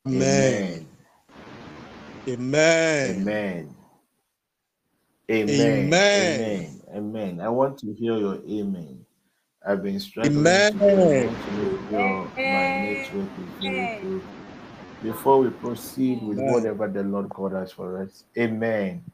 [0.07, 0.87] Amen.
[2.29, 3.09] Amen.
[3.09, 3.77] Amen.
[5.31, 5.95] Amen.
[5.95, 5.95] Amen.
[6.17, 6.83] Amen.
[6.95, 7.41] Amen.
[7.41, 9.07] I want to hear your amen.
[9.67, 10.73] I've been struggling Amen.
[10.73, 11.11] to pray.
[11.11, 14.25] I want make sure my network is very good.
[15.03, 16.53] Before we proceed with Amen.
[16.53, 18.25] whatever the Lord called us for us.
[18.39, 19.05] Amen.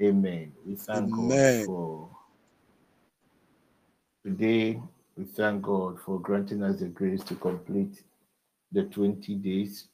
[0.00, 0.52] Amen.
[0.64, 1.66] We thank Amen.
[1.66, 2.08] God for
[4.24, 4.80] today.
[5.16, 8.02] We thank God for granting us the grace to complete
[8.72, 9.88] the 20 days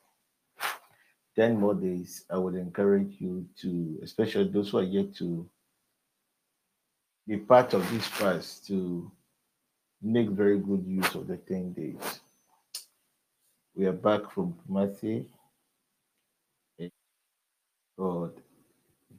[1.36, 5.46] 10 more days, I would encourage you to, especially those who are yet to
[7.28, 9.10] be part of this fast, to
[10.00, 12.20] make very good use of the 10 days.
[13.76, 15.26] We are back from Matthew.
[17.98, 18.32] God,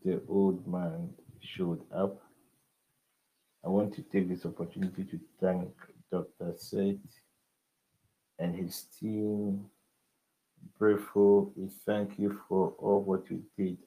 [0.04, 2.20] the old man showed up.
[3.64, 5.70] I want to take this opportunity to thank
[6.12, 6.54] Dr.
[6.58, 6.96] Seth
[8.40, 9.70] and his team
[10.80, 11.54] grateful.
[11.56, 13.78] We thank you for all what you did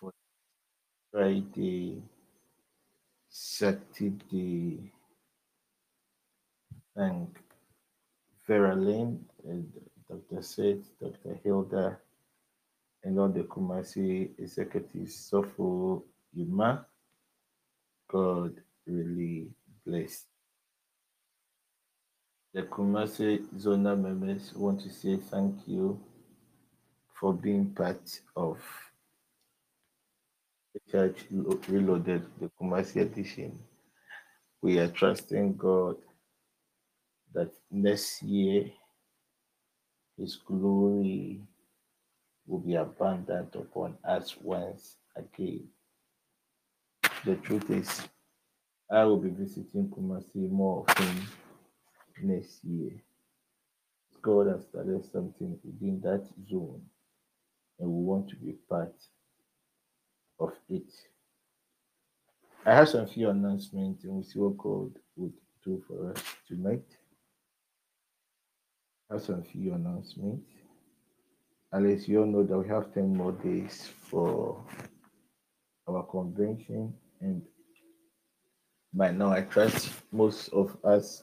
[0.00, 0.10] for
[1.12, 2.02] Friday,
[3.28, 4.90] Saturday,
[6.96, 7.28] and
[8.46, 9.24] Vera Lynn,
[10.08, 10.42] Dr.
[10.42, 11.38] Seth, Dr.
[11.44, 11.98] Hilda,
[13.04, 16.02] and all the Kumasi executives, Sofo,
[16.34, 16.86] Yuma.
[18.08, 18.54] God
[18.86, 19.48] really
[19.86, 20.24] bless.
[22.54, 26.00] The Kumasi Zona members want to say thank you
[27.20, 28.58] for being part of
[30.74, 33.58] the church Lo- reloaded, the Kumasi edition.
[34.62, 35.96] We are trusting God
[37.34, 38.70] that next year
[40.18, 41.42] His glory
[42.46, 45.68] will be abundant upon us once again.
[47.24, 48.02] The truth is,
[48.90, 51.26] I will be visiting Kumasi more often
[52.22, 52.92] next year.
[54.22, 56.82] God has started something within that zone,
[57.78, 58.94] and we want to be part
[60.40, 60.92] of it.
[62.64, 65.32] I have some few announcements, and we'll see what God would
[65.64, 66.95] do for us tonight.
[69.10, 70.50] Have some few announcements.
[71.72, 74.64] Unless you all know that we have 10 more days for
[75.86, 77.42] our convention, and
[78.92, 81.22] by now I trust most of us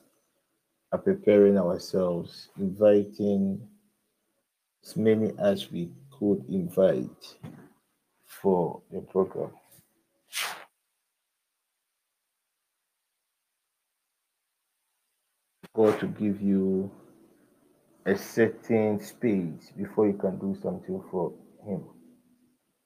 [0.94, 3.67] are preparing ourselves, inviting
[4.83, 7.35] as many as we could invite
[8.25, 9.51] for the program.
[15.73, 16.91] God to give you
[18.05, 21.33] a certain space before you can do something for
[21.65, 21.83] Him.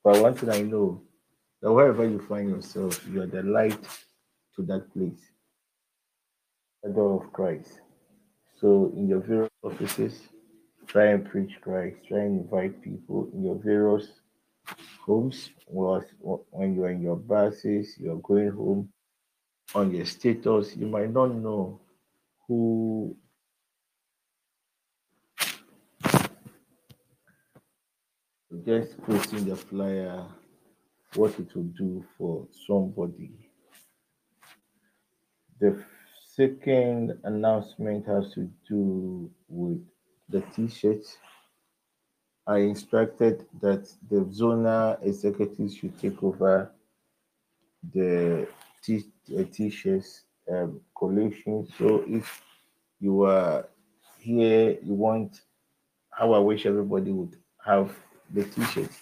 [0.04, 1.02] But one thing I know
[1.62, 3.82] that wherever you find yourself, you are the light
[4.56, 5.32] to that place,
[6.84, 7.82] the door of Christ.
[8.60, 10.22] So, in your various offices,
[10.88, 14.08] try and preach Christ, try and invite people in your various
[15.06, 15.50] homes.
[15.68, 18.90] When you're in your buses, you're going home,
[19.76, 21.82] on your status, you might not know
[22.48, 23.16] who
[28.68, 30.26] just posting the flyer,
[31.16, 33.32] what it will do for somebody.
[35.62, 35.82] The
[36.36, 39.82] second announcement has to do with
[40.28, 41.18] the t-shirts.
[42.46, 46.70] I instructed that the zona executives should take over
[47.94, 48.50] the
[48.84, 51.66] t uh, t-shirts um, collection.
[51.78, 52.42] So if
[53.00, 53.66] you are
[54.20, 55.40] here, you want
[56.10, 57.96] how I wish everybody would have
[58.34, 59.00] the t-shirts.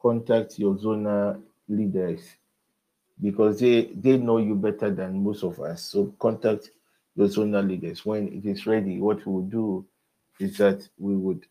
[0.00, 1.38] Contact your zona
[1.68, 2.22] leaders
[3.20, 5.82] because they they know you better than most of us.
[5.82, 6.70] So contact
[7.16, 9.00] your zonal leaders when it is ready.
[9.00, 9.86] What we will do
[10.38, 11.46] is that we would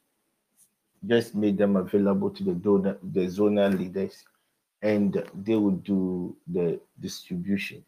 [1.06, 4.24] just make them available to the donor, the zonal leaders,
[4.82, 7.84] and they will do the distribution.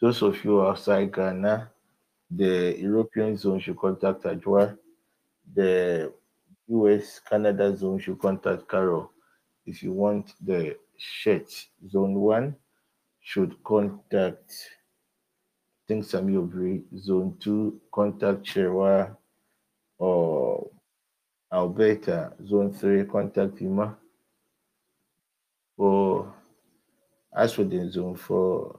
[0.00, 1.70] Those of you outside Ghana,
[2.30, 4.76] the European zone should contact Ajwa.
[5.54, 6.12] The
[6.68, 9.10] US Canada zone should contact Carol.
[9.66, 11.50] If you want the shirt,
[11.88, 12.56] zone one
[13.20, 14.52] should contact
[15.84, 16.82] I think Obri.
[16.96, 19.14] Zone two, contact Chewa
[19.98, 20.70] or
[21.52, 22.32] Alberta.
[22.46, 23.98] Zone three, contact Ima.
[25.76, 26.34] Or
[27.36, 28.78] as for the zone four,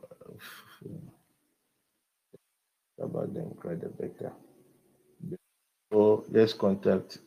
[3.00, 4.34] about them, the better.
[5.92, 7.20] Or just contact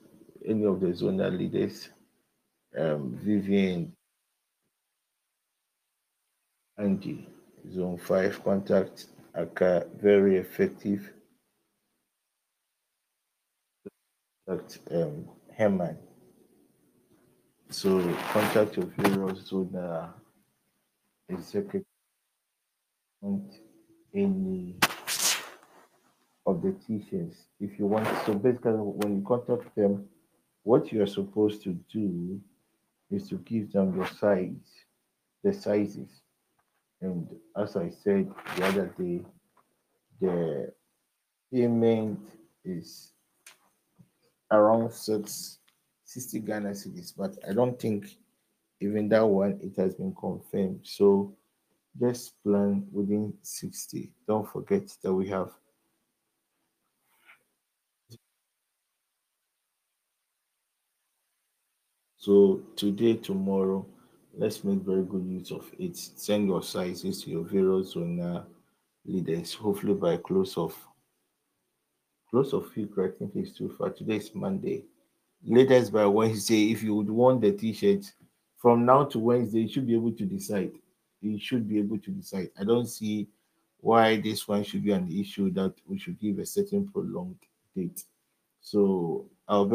[0.48, 1.90] any of the zonal leaders
[2.76, 3.92] um, Vivian
[6.78, 7.28] Angie.
[7.72, 11.12] Zone 5 contact Aka, very effective.
[14.48, 15.98] Contact um, Herman.
[17.70, 18.00] So
[18.32, 20.08] contact your various zone
[21.28, 21.84] executive
[24.14, 24.76] any
[26.46, 28.06] of the teachers if you want.
[28.24, 30.08] So basically, when you contact them,
[30.68, 32.38] what you are supposed to do
[33.10, 34.84] is to give them your size,
[35.42, 36.20] the sizes.
[37.00, 37.26] And
[37.56, 39.24] as I said the other day,
[40.20, 40.70] the
[41.50, 42.20] payment
[42.66, 43.12] is
[44.50, 45.60] around six,
[46.04, 48.18] 60 Ghana cedis, but I don't think
[48.82, 50.80] even that one it has been confirmed.
[50.82, 51.34] So
[51.98, 54.12] just plan within 60.
[54.26, 55.50] Don't forget that we have
[62.18, 63.86] so today, tomorrow,
[64.36, 65.96] let's make very good use of it.
[65.96, 68.44] Send your sizes to your various zona
[69.06, 69.54] leaders.
[69.54, 70.74] Hopefully by close of
[72.28, 73.90] close of week, I think it's too far.
[73.90, 74.84] Today is Monday.
[75.44, 78.12] Latest by Wednesday, if you would want the t-shirt
[78.56, 80.72] from now to Wednesday, you should be able to decide.
[81.20, 82.50] You should be able to decide.
[82.60, 83.28] I don't see
[83.80, 87.38] why this one should be an issue that we should give a certain prolonged
[87.76, 88.02] date.
[88.60, 89.70] So I'll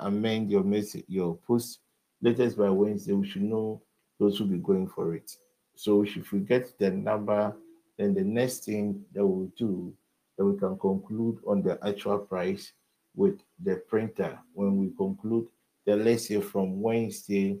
[0.00, 1.80] amend your message, your post
[2.26, 3.12] latest by Wednesday.
[3.12, 3.80] We should know
[4.18, 5.30] those will be going for it.
[5.76, 7.54] So if we get the number,
[7.96, 9.94] then the next thing that we'll do,
[10.36, 12.72] that we can conclude on the actual price
[13.14, 14.38] with the printer.
[14.54, 15.46] When we conclude,
[15.86, 17.58] the let's say from Wednesday,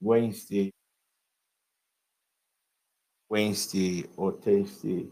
[0.00, 0.72] Wednesday,
[3.28, 5.06] Wednesday or Thursday,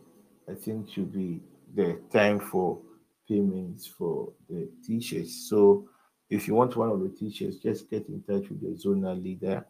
[0.49, 1.41] I think should be
[1.75, 2.81] the time for
[3.29, 5.49] payments for the t-shirts.
[5.49, 5.89] So
[6.31, 9.67] if you want one of the t-shirts, just get in touch with the zonal leader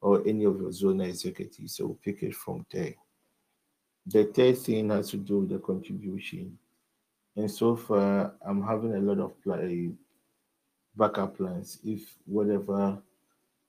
[0.00, 1.76] or any of your zonal executives.
[1.76, 2.94] So we'll pick it from there.
[4.06, 6.58] The third thing has to do with the contribution.
[7.36, 9.90] And so far, I'm having a lot of play,
[10.96, 11.78] backup plans.
[11.84, 12.98] If whatever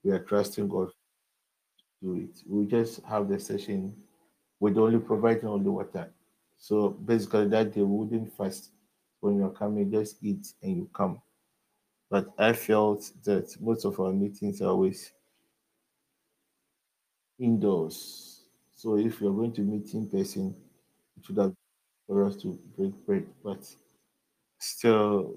[0.02, 3.94] we are trusting God to do it, we just have the session
[4.58, 6.10] with only providing only water.
[6.56, 8.70] So basically, that day we wouldn't fast.
[9.20, 11.20] When you're coming, just eat and you come.
[12.10, 15.12] But I felt that most of our meetings are always
[17.38, 18.42] indoors.
[18.74, 20.54] So if you're going to meet in person,
[21.16, 21.54] it should have
[22.06, 23.26] for us to break bread.
[23.44, 23.64] But
[24.58, 25.36] still,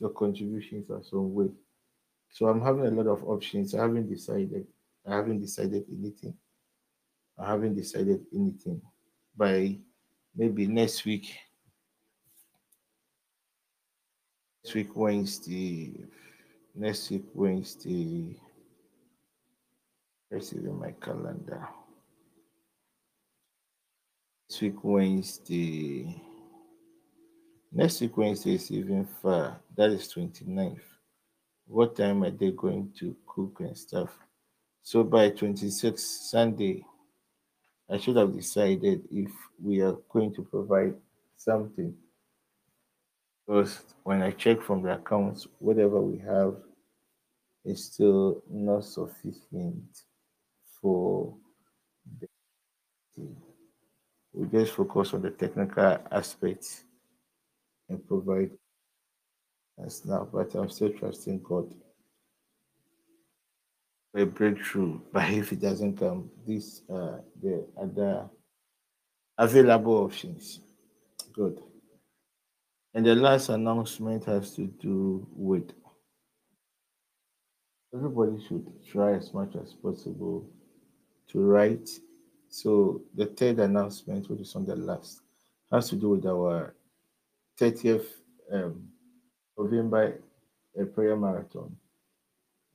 [0.00, 1.50] the contributions are some way.
[2.30, 3.74] So I'm having a lot of options.
[3.74, 4.66] I haven't decided.
[5.06, 6.34] I haven't decided anything.
[7.38, 8.82] I haven't decided anything.
[9.36, 9.78] By
[10.34, 11.32] maybe next week,
[14.66, 15.92] next week Wednesday,
[16.74, 18.36] next week Wednesday.
[20.28, 21.68] Let's see in my calendar.
[24.50, 26.20] Next week Wednesday.
[27.70, 29.60] Next week Wednesday is even far.
[29.76, 30.80] That is 29th.
[31.68, 34.10] What time are they going to cook and stuff?
[34.82, 36.84] So by 26th Sunday,
[37.88, 39.30] I should have decided if
[39.62, 40.96] we are going to provide
[41.36, 41.94] something.
[43.46, 46.56] Because when I check from the accounts, whatever we have
[47.64, 50.02] is still not sufficient
[50.80, 51.34] for
[52.18, 52.26] the.
[54.32, 56.84] We just focus on the technical aspects
[57.88, 58.50] and provide
[59.84, 61.74] us now, but I'm still trusting God
[64.12, 65.00] for a breakthrough.
[65.12, 68.28] But if it doesn't come, these are uh, the other
[69.38, 70.60] available options.
[71.32, 71.62] Good.
[72.96, 75.70] And the last announcement has to do with
[77.94, 80.48] everybody should try as much as possible
[81.28, 81.90] to write.
[82.48, 85.20] So the third announcement, which is on the last,
[85.70, 86.74] has to do with our
[87.60, 88.06] 30th
[88.50, 88.88] um,
[89.58, 90.22] November
[90.80, 91.76] a prayer marathon.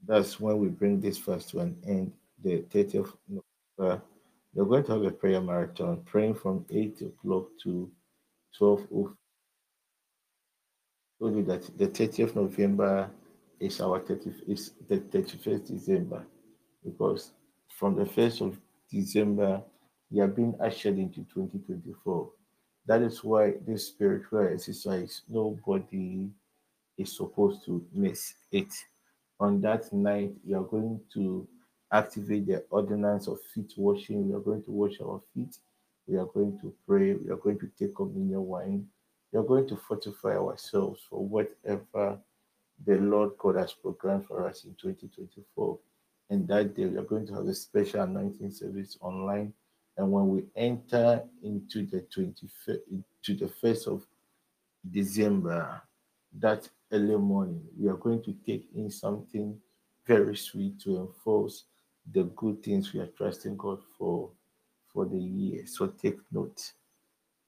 [0.05, 2.13] That's when we bring this first to an end.
[2.43, 4.03] The 30th November,
[4.53, 7.91] we're going to have a prayer marathon, praying from 8 o'clock to
[8.55, 8.85] 12
[11.21, 13.07] told you that the 30th November
[13.59, 16.25] is our 30, is the 31st December
[16.83, 17.31] because
[17.77, 18.59] from the 1st of
[18.89, 19.61] December
[20.09, 22.27] we are being ushered into 2024.
[22.87, 26.27] That is why this spiritual exercise, nobody
[26.97, 28.73] is supposed to miss it.
[29.39, 31.47] On that night, we are going to
[31.93, 34.27] activate the ordinance of feet washing.
[34.27, 35.55] We are going to wash our feet.
[36.07, 37.13] We are going to pray.
[37.13, 38.87] We are going to take communion wine.
[39.33, 42.19] Are going to fortify ourselves for whatever
[42.85, 45.79] the Lord God has programmed for us in 2024.
[46.29, 49.53] And that day, we are going to have a special anointing service online.
[49.97, 54.05] And when we enter into the 25th, to the first of
[54.89, 55.81] December,
[56.39, 59.57] that early morning, we are going to take in something
[60.07, 61.65] very sweet to enforce
[62.11, 64.29] the good things we are trusting God for
[64.91, 65.65] for the year.
[65.65, 66.73] So take note.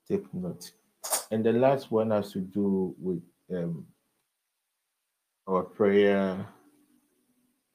[0.07, 0.71] Take note.
[1.33, 3.87] And the last one has to do with um,
[5.47, 6.45] our prayer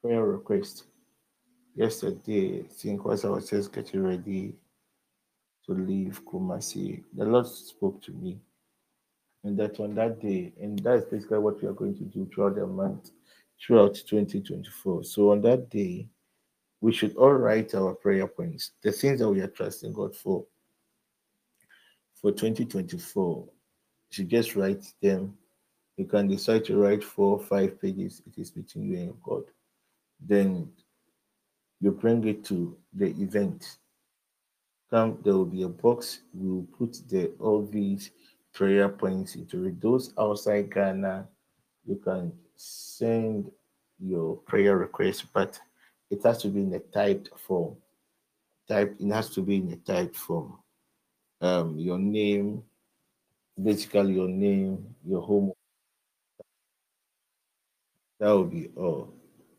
[0.01, 0.85] prayer request.
[1.75, 4.55] Yesterday, I think was I was just getting ready
[5.67, 8.39] to leave Kumasi, the Lord spoke to me.
[9.43, 12.55] And that on that day, and that's basically what we are going to do throughout
[12.55, 13.11] the month,
[13.61, 15.03] throughout 2024.
[15.03, 16.07] So on that day,
[16.81, 20.47] we should all write our prayer points, the things that we are trusting God for
[22.21, 23.45] for 2024.
[23.45, 23.51] You
[24.11, 25.37] should just write them.
[25.97, 28.23] You can decide to write four or five pages.
[28.27, 29.45] It is between you and God.
[30.21, 30.71] Then
[31.81, 33.79] you bring it to the event.
[34.91, 36.21] Come, there will be a box.
[36.33, 38.11] We will put the all these
[38.55, 39.81] prayer points into it.
[39.81, 41.29] Those outside Ghana,
[41.87, 43.51] you can send
[44.01, 45.61] your prayer request, but
[46.11, 47.77] it has to be in a typed form.
[48.69, 50.59] Type it has to be in a typed form.
[51.41, 52.63] Um, your name,
[53.63, 55.53] basically your name, your home.
[58.19, 59.15] That will be all.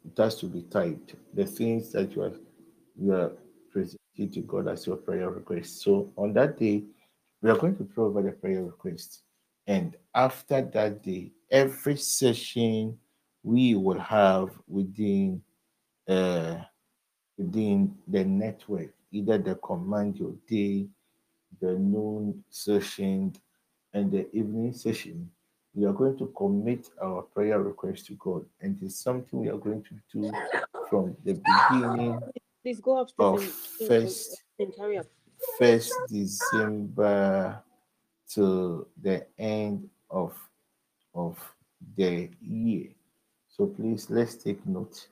[0.05, 1.15] It has to be typed.
[1.33, 2.33] The things that you are
[2.99, 3.31] you are
[3.71, 5.81] presenting to God as your prayer request.
[5.81, 6.83] So on that day,
[7.41, 9.21] we are going to over the prayer request.
[9.67, 12.97] And after that day, every session
[13.43, 15.41] we will have within
[16.07, 16.57] uh,
[17.37, 20.87] within the network, either the command your day,
[21.61, 23.33] the noon session,
[23.93, 25.29] and the evening session,
[25.73, 28.45] we are going to commit our prayer request to God.
[28.61, 30.31] And it's something we are going to do
[30.89, 32.19] from the beginning
[32.63, 35.05] Please go of upstairs and, first and up.
[35.57, 37.63] first December
[38.33, 40.33] to the end of
[41.15, 41.37] of
[41.95, 42.89] the year.
[43.47, 45.07] So please let's take note.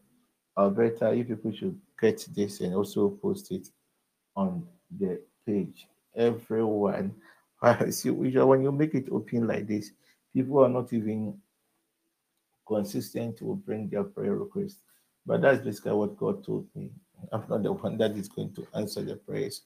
[0.58, 3.70] Alberta, you people should get this and also post it
[4.36, 4.68] on
[5.00, 5.88] the page.
[6.18, 7.16] Everyone,
[7.92, 9.92] see when you make it open like this,
[10.34, 11.40] people are not even
[12.68, 14.82] consistent to bring their prayer requests.
[15.26, 16.90] But that's basically what God told me.
[17.32, 19.62] I'm not the one that is going to answer the prayers.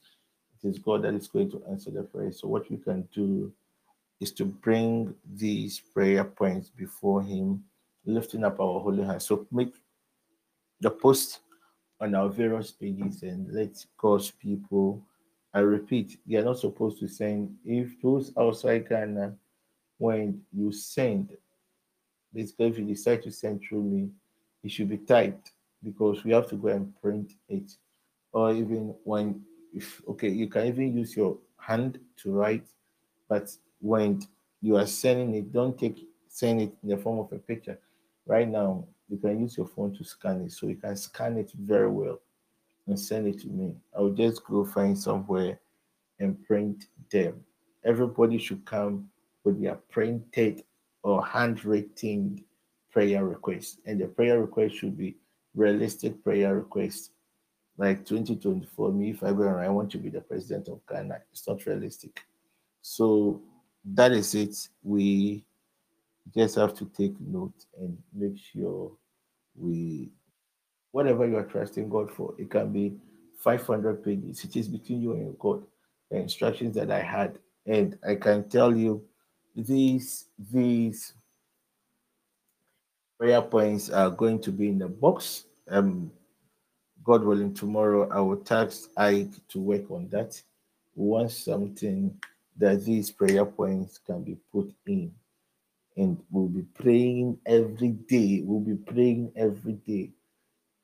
[0.62, 2.40] It is God that is going to answer the prayers.
[2.40, 3.52] So what we can do
[4.20, 7.64] is to bring these prayer points before Him,
[8.04, 9.26] lifting up our holy hands.
[9.26, 9.74] So make
[10.80, 11.40] the post
[12.00, 15.02] on our various pages and let God's people.
[15.54, 17.54] I repeat, you are not supposed to send.
[17.64, 19.34] If those outside Ghana,
[19.98, 21.36] when you send,
[22.32, 24.10] basically if you decide to send through me,
[24.64, 25.52] it should be typed
[25.84, 27.76] because we have to go and print it.
[28.32, 29.42] Or even when,
[29.74, 32.66] if okay, you can even use your hand to write,
[33.28, 34.22] but when
[34.62, 37.78] you are sending it, don't take send it in the form of a picture.
[38.24, 41.52] Right now, you can use your phone to scan it, so you can scan it
[41.52, 42.20] very well
[42.86, 43.74] and send it to me.
[43.96, 45.58] I'll just go find somewhere
[46.18, 47.44] and print them.
[47.84, 49.08] Everybody should come
[49.44, 50.62] with their printed
[51.02, 52.44] or handwritten
[52.90, 55.16] prayer request, and the prayer request should be
[55.54, 57.10] realistic prayer request.
[57.78, 61.48] Like 2024, me, if I go I want to be the president of Ghana, it's
[61.48, 62.22] not realistic.
[62.82, 63.40] So
[63.94, 64.68] that is it.
[64.82, 65.44] We
[66.34, 68.92] just have to take note and make sure
[69.56, 70.10] we,
[70.92, 72.94] whatever you are trusting God for, it can be
[73.38, 74.44] 500 pages.
[74.44, 75.64] It is between you and God.
[76.10, 79.02] The instructions that I had, and I can tell you,
[79.56, 81.14] these these
[83.18, 85.44] prayer points are going to be in the box.
[85.68, 86.10] Um,
[87.04, 90.40] God willing, tomorrow I will task Ike to work on that.
[90.94, 92.16] We want something
[92.58, 95.12] that these prayer points can be put in.
[95.96, 98.42] And we'll be praying every day.
[98.44, 100.10] We'll be praying every day.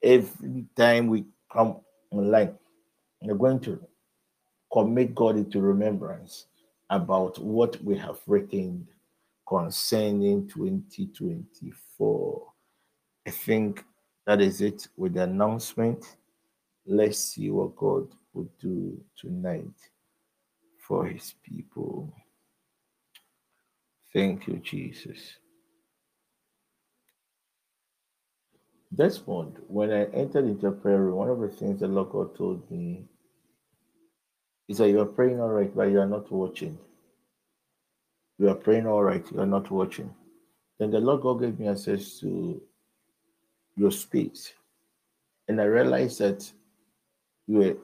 [0.02, 1.76] Every time we come
[2.10, 2.54] online,
[3.22, 3.80] we're going to
[4.72, 6.46] commit God into remembrance
[6.90, 8.86] about what we have written
[9.46, 12.52] concerning 2024.
[13.26, 13.84] I think
[14.26, 16.16] that is it with the announcement.
[16.86, 19.74] Let's see what God will do tonight
[20.86, 22.12] for his people.
[24.12, 25.36] Thank you, Jesus.
[28.95, 32.71] Desmond, when I entered into prayer room, one of the things the Lord God told
[32.71, 33.04] me
[34.68, 36.78] is that you are praying all right, but you are not watching.
[38.38, 40.14] You are praying all right, you are not watching.
[40.78, 42.61] Then the Lord God gave me access to
[43.76, 44.52] your space.
[45.49, 46.50] And I realized that
[47.47, 47.76] you were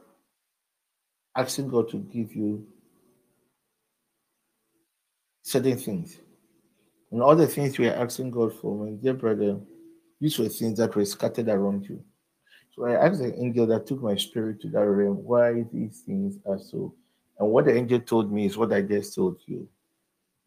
[1.36, 2.66] asking God to give you
[5.42, 6.18] certain things.
[7.10, 9.58] And all the things we are asking God for, my dear brother,
[10.24, 12.02] these were things that were scattered around you.
[12.74, 16.38] So I asked the angel that took my spirit to that realm why these things
[16.46, 16.94] are so.
[17.38, 19.68] And what the angel told me is what I just told you.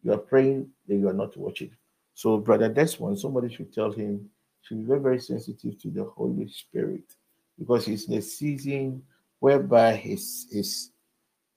[0.02, 1.70] You are praying that you are not watching.
[2.14, 4.28] So, brother Desmond, somebody should tell him
[4.62, 7.14] should be very, very sensitive to the Holy Spirit
[7.56, 9.00] because he's in a season
[9.38, 10.90] whereby his his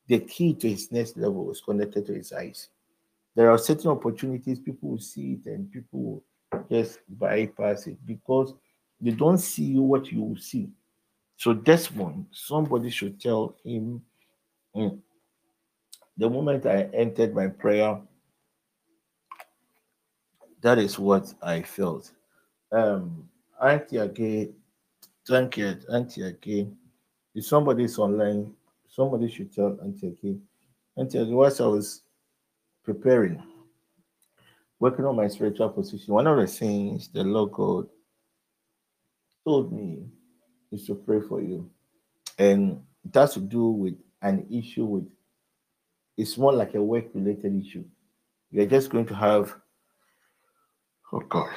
[0.07, 2.67] the key to his next level is connected to his eyes.
[3.33, 6.23] There are certain opportunities people will see it and people
[6.69, 8.53] just bypass it because
[8.99, 10.69] they don't see what you see.
[11.37, 12.27] So that's one.
[12.31, 14.01] somebody should tell him.
[14.75, 14.99] Mm,
[16.17, 17.99] the moment I entered my prayer,
[20.61, 22.11] that is what I felt.
[22.71, 23.27] Um,
[23.61, 24.53] Auntie again,
[25.27, 26.77] thank you, Auntie again.
[27.33, 28.53] If somebody is online,
[28.87, 30.41] somebody should tell Auntie again.
[30.95, 32.03] Auntie whilst I was
[32.83, 33.41] preparing,
[34.81, 37.87] working on my spiritual position, one of the things the Lord God
[39.45, 40.07] told me
[40.71, 41.69] is to pray for you.
[42.39, 45.07] And it has to do with an issue with
[46.17, 47.85] it's more like a work related issue.
[48.49, 49.55] You're just going to have
[51.13, 51.51] oh God.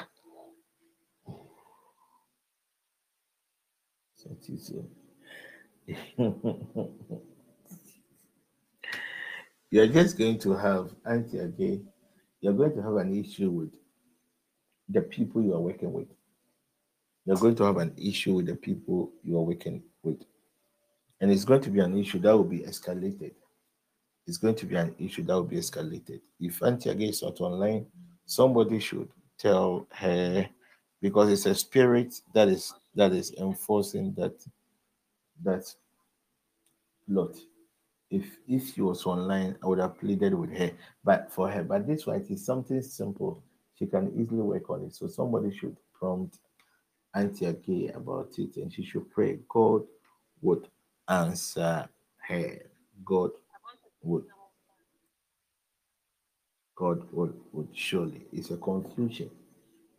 [9.71, 11.87] You're just going to have anti again.
[12.41, 13.71] You're going to have an issue with
[14.89, 16.07] the people you are working with
[17.25, 20.21] you're going to have an issue with the people you are working with.
[21.19, 23.31] And it's going to be an issue that will be escalated.
[24.27, 26.21] It's going to be an issue that will be escalated.
[26.39, 27.87] If Auntie Age is not online,
[28.25, 30.47] somebody should tell her
[31.01, 34.33] because it's a spirit that is that is enforcing that
[35.43, 35.73] that
[37.07, 37.35] lot.
[38.09, 40.71] If if she was online, I would have pleaded with her.
[41.03, 43.43] But for her, but this it is something simple.
[43.77, 44.95] She can easily work on it.
[44.95, 46.39] So somebody should prompt
[47.13, 49.39] Auntie Gay about it, and she should pray.
[49.49, 49.83] God
[50.41, 50.67] would
[51.09, 51.87] answer
[52.27, 52.59] her.
[53.03, 53.31] God
[54.01, 54.25] would.
[56.75, 58.25] God would, would surely.
[58.33, 59.29] It's a confusion.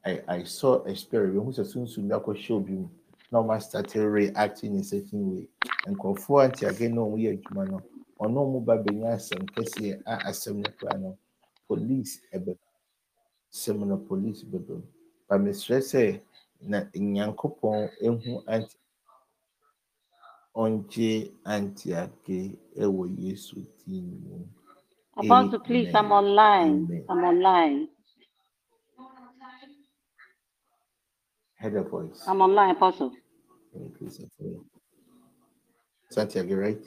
[0.05, 2.91] I, I saw a spirit who's a soon soon show you
[3.33, 5.49] now my started reacting in a certain way.
[5.87, 7.83] And conform Auntie again no we are no
[8.19, 10.63] or no more by being asem kesi a asem
[11.01, 11.19] no
[11.69, 12.57] police ebe
[13.51, 14.83] seminar police bebe.
[15.29, 15.83] But Mr.
[15.83, 16.23] say
[16.61, 18.77] na nyankopɔn ehu anti
[20.57, 24.47] ɔngye anti ake ɛwɔ yesu din mu.
[25.19, 26.85] Apostle, please, I'm online.
[26.85, 27.05] Amen.
[27.09, 27.89] I'm online.
[31.55, 32.23] Head the voice.
[32.29, 33.13] I'm online, Apostle.
[33.75, 34.65] Increase it you.
[36.11, 36.83] Santiago, right?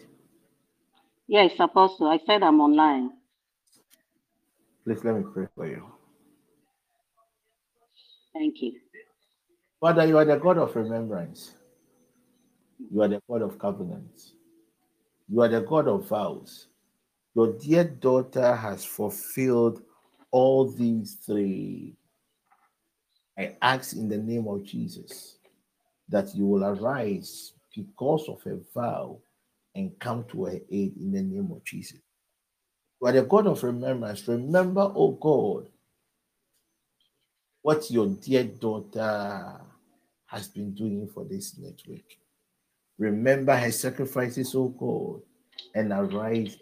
[1.30, 2.08] Yes, Apostle.
[2.08, 3.12] I said I'm online.
[4.84, 5.86] Please let me pray for you.
[8.34, 8.74] Thank you.
[9.80, 11.52] Father, you are the God of remembrance.
[12.92, 14.34] You are the God of covenants.
[15.28, 16.66] You are the God of vows.
[17.36, 19.84] Your dear daughter has fulfilled
[20.32, 21.96] all these three.
[23.38, 25.38] I ask in the name of Jesus
[26.10, 29.20] that you will arise because of a vow
[29.80, 32.00] and come to her aid in the name of Jesus.
[33.02, 34.28] You are the God of remembrance.
[34.28, 35.70] Remember, oh God,
[37.62, 39.62] what your dear daughter
[40.26, 42.04] has been doing for this network.
[42.98, 45.22] Remember her sacrifices, oh God,
[45.74, 46.58] and arise.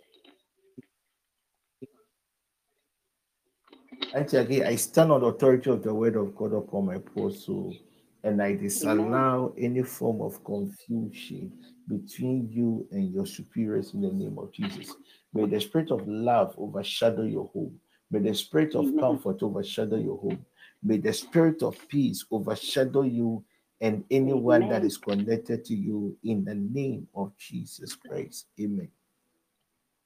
[4.14, 7.32] Actually, again, I stand on the authority of the word of God upon my poor
[7.32, 7.76] soul,
[8.24, 11.52] and I disallow any form of confusion
[11.88, 14.94] between you and your superiors in the name of Jesus.
[15.34, 17.80] May the spirit of love overshadow your home.
[18.12, 20.46] May the spirit of comfort overshadow your home.
[20.84, 23.44] May the spirit of peace overshadow you
[23.82, 24.86] and anyone that Amen.
[24.86, 28.48] is connected to you in the name of Jesus Christ.
[28.60, 28.90] Amen.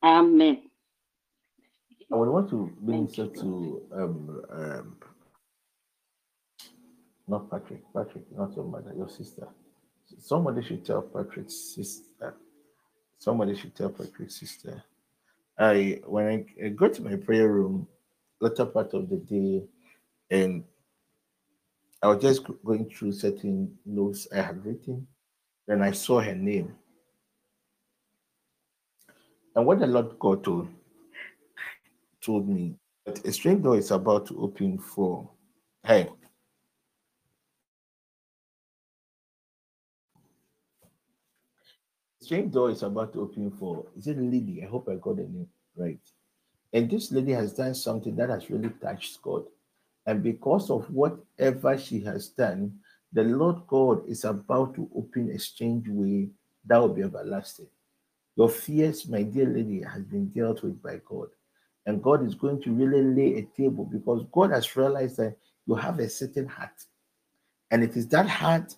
[0.03, 0.63] Amen.
[2.11, 4.97] I would want to minister to um um
[7.27, 9.47] not Patrick, Patrick, not your mother, your sister.
[10.21, 12.36] Somebody should tell Patrick's sister.
[13.17, 14.84] Somebody should tell Patrick's sister.
[15.57, 17.88] I when I, go to my prayer room
[18.39, 19.63] later part of the day
[20.29, 20.63] and
[22.03, 25.07] I was just going through certain notes I had written.
[25.67, 26.75] Then I saw her name.
[29.55, 30.69] And what the Lord God told,
[32.21, 35.29] told me that a strange door is about to open for
[35.84, 36.07] her.
[42.31, 44.63] Strange door is about to open for is it Lily?
[44.63, 45.99] I hope I got the name right.
[46.71, 49.43] And this lady has done something that has really touched God.
[50.05, 52.79] And because of whatever she has done,
[53.11, 56.29] the Lord God is about to open a strange way
[56.67, 57.67] that will be everlasting.
[58.37, 61.27] Your fears, my dear lady, has been dealt with by God.
[61.85, 65.35] And God is going to really lay a table because God has realized that
[65.67, 66.85] you have a certain heart.
[67.71, 68.73] And it is that heart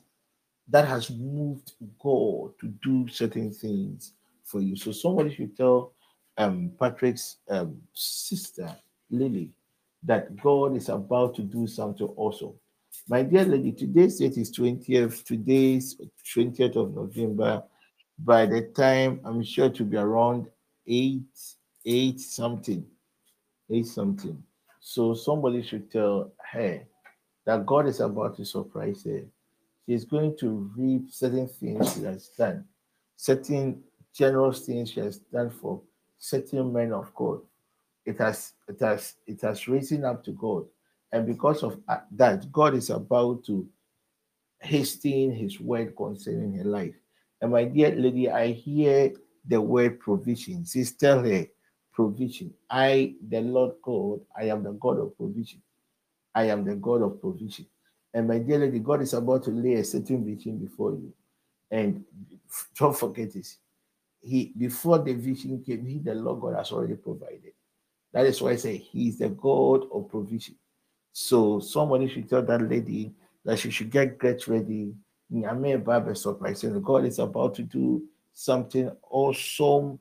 [0.69, 4.75] that has moved God to do certain things for you.
[4.75, 5.93] So somebody should tell
[6.37, 8.75] um, Patrick's um, sister,
[9.09, 9.51] Lily,
[10.03, 12.53] that God is about to do something awesome.
[13.07, 15.23] My dear lady, today's date is 20th.
[15.23, 15.99] Today's
[16.35, 17.63] 20th of November.
[18.19, 20.47] By the time I'm sure to be around
[20.87, 21.21] 8,
[21.85, 22.85] 8 something.
[23.71, 24.43] 8 something.
[24.79, 26.83] So somebody should tell her
[27.45, 29.23] that God is about to surprise her.
[29.85, 32.65] She's going to reap certain things she has done,
[33.15, 35.81] certain generous things she has done for
[36.17, 37.41] certain men of God.
[38.05, 40.65] It has it has it has risen up to God,
[41.11, 43.67] and because of uh, that, God is about to
[44.59, 46.95] hasten His word concerning her life.
[47.41, 49.11] And my dear lady, I hear
[49.45, 50.65] the word provision.
[50.65, 51.45] Says, tell her
[51.93, 52.53] provision.
[52.69, 55.61] I, the Lord God, I am the God of provision.
[56.33, 57.65] I am the God of provision.
[58.13, 61.13] And my dear lady, God is about to lay a certain vision before you.
[61.71, 62.03] And
[62.77, 63.57] don't forget this.
[64.21, 67.53] He before the vision came, he the Lord God has already provided.
[68.13, 70.55] That is why I say he is the God of provision.
[71.11, 74.93] So somebody should tell that lady that she should get get ready.
[75.43, 76.63] Have a surprise.
[76.83, 79.99] God is about to do something awesome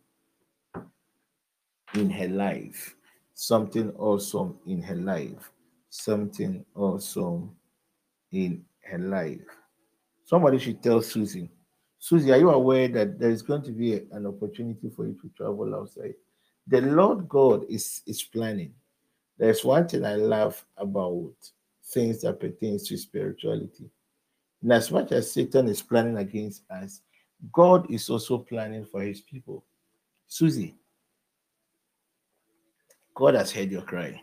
[1.94, 2.94] in her life.
[3.34, 5.50] Something awesome in her life.
[5.88, 7.56] Something awesome
[8.32, 9.40] in her life.
[10.24, 11.50] Somebody should tell Susie.
[11.98, 15.16] Susie, are you aware that there is going to be a, an opportunity for you
[15.22, 16.14] to travel outside?
[16.66, 18.74] The Lord God is, is planning.
[19.38, 21.32] There's one thing I love about
[21.84, 23.90] things that pertains to spirituality.
[24.62, 27.02] And as much as Satan is planning against us,
[27.52, 29.64] God is also planning for his people.
[30.26, 30.76] Susie,
[33.14, 34.20] God has heard your cry.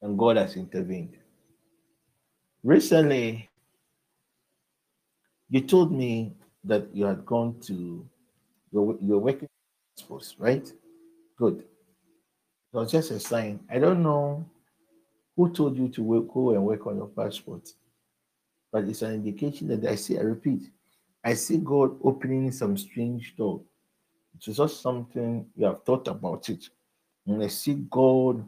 [0.00, 1.16] And God has intervened.
[2.64, 3.48] Recently,
[5.48, 6.32] you told me
[6.64, 8.04] that you had gone to
[8.72, 9.48] your your working
[10.08, 10.70] post, right?
[11.36, 11.58] Good.
[11.60, 13.60] It was just a sign.
[13.70, 14.44] I don't know
[15.36, 17.72] who told you to work, go and work on your passport,
[18.72, 20.18] but it's an indication that I see.
[20.18, 20.70] I repeat,
[21.24, 23.62] I see God opening some strange door.
[24.36, 26.68] It's just something you have thought about it,
[27.26, 28.44] and I see God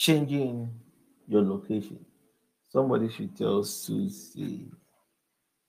[0.00, 0.70] changing
[1.28, 2.02] your location.
[2.70, 4.70] Somebody should tell Susie.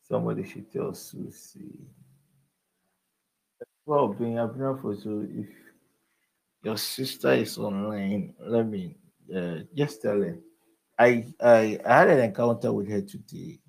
[0.08, 1.80] Somebody should tell Susie.
[3.86, 5.48] Well, being for so if
[6.64, 8.96] your sister is online, let me
[9.36, 10.38] uh, just tell her.
[10.98, 13.60] I, I I had an encounter with her today,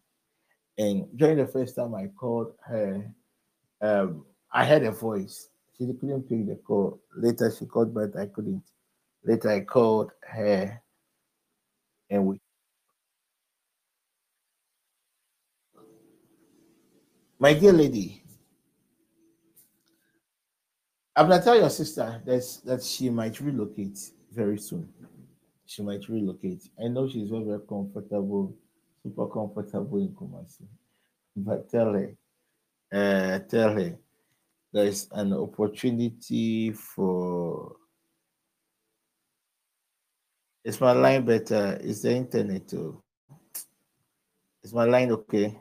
[0.79, 3.11] and during the first time I called her,
[3.81, 5.49] um, I heard a voice.
[5.77, 7.01] She couldn't pick the call.
[7.17, 8.63] Later she called, but I couldn't.
[9.25, 10.83] Later I called her
[12.11, 12.41] and we
[17.39, 18.23] my dear lady
[21.17, 23.99] i'm gonna tell your sister that that she might relocate
[24.31, 24.89] very soon.
[25.67, 26.69] She might relocate.
[26.83, 28.55] I know she's very, very comfortable
[29.03, 30.67] super comfortable in kumasi.
[31.37, 32.15] But tell her
[32.93, 33.99] uh tell her
[34.73, 37.77] there's an opportunity for
[40.65, 41.79] is my line better?
[41.81, 43.03] Uh, is the internet too?
[44.63, 45.59] Is my line okay?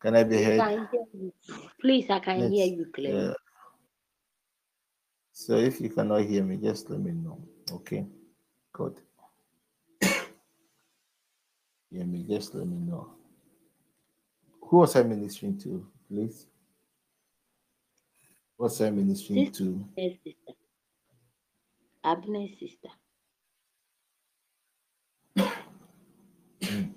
[0.00, 0.60] Can I be heard?
[0.60, 1.32] I can hear you.
[1.80, 3.26] Please, I can hear Let's- you clearly.
[3.28, 3.34] Yeah.
[5.32, 7.38] So if you cannot hear me, just let me know.
[7.70, 8.06] Okay.
[8.72, 9.00] Good.
[11.90, 13.14] Hear me, just let me know.
[14.62, 16.46] Who was I ministering to, please?
[18.56, 19.84] What's I ministering Sis- to?
[19.96, 20.52] Yes, sister.
[22.04, 22.88] Abner's sister.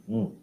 [0.10, 0.36] Mm.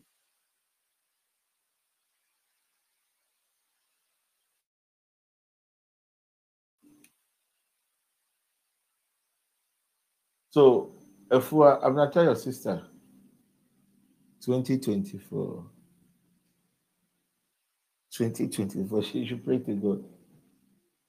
[10.50, 10.92] So,
[11.62, 12.82] are, I'm tell your sister,
[14.44, 15.64] 2024,
[18.10, 20.04] 2024, she should pray to God.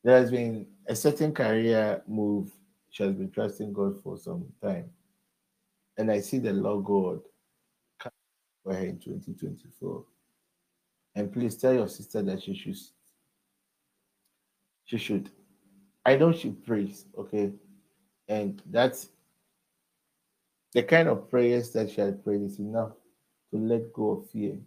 [0.04, 2.52] There has been a certain career move
[2.90, 4.90] she has been trusting God for some time,
[5.98, 7.20] and I see the Lord God
[8.66, 10.04] for her in 2024.
[11.16, 12.76] And please tell your sister that she should
[14.86, 15.30] she should.
[16.06, 17.52] I know she prays, okay?
[18.28, 19.10] And that's
[20.74, 22.92] the kind of prayers that she had prayed is enough
[23.52, 24.58] to let go of fear.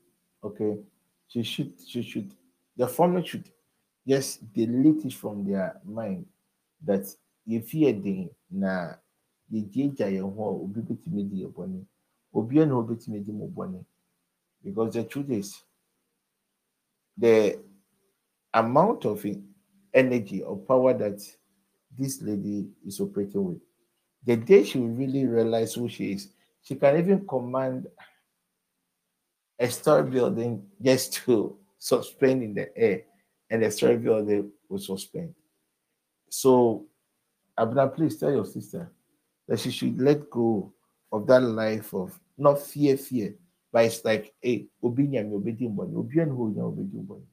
[0.42, 0.78] Okay.
[1.28, 2.32] She should she should
[2.76, 3.50] the family should
[4.06, 6.24] just delete it from their mind
[6.84, 7.04] that
[7.46, 8.94] if fear thing na
[9.52, 11.84] yɛgyagya yɛn ho a obi bɛtumi di yɛ bɔne
[14.64, 15.62] because the truth is
[17.16, 17.58] the
[18.54, 19.24] amount of
[19.94, 21.20] energy or power that
[21.96, 23.60] this lady is operating with
[24.24, 26.28] the day she will really realize who she is
[26.62, 27.86] she can even command
[29.58, 33.02] a story building just to suspend in the air
[33.50, 35.34] and the story building will suspend.
[36.28, 36.86] So
[37.58, 38.90] abna please tell your sister
[39.46, 40.72] that she should let go
[41.12, 43.34] of that life of not fear, fear,
[43.72, 47.26] but it's like, hey, obinya me obedi mboni, obian who nya obedi mboni.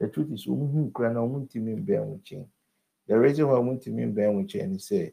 [0.00, 2.46] The truth is, umu krana umu timi mbe.
[3.06, 5.12] The reason why umu timi mbe anwichen is say,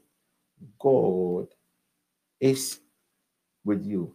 [0.79, 1.47] God
[2.39, 2.79] is
[3.63, 4.13] with you.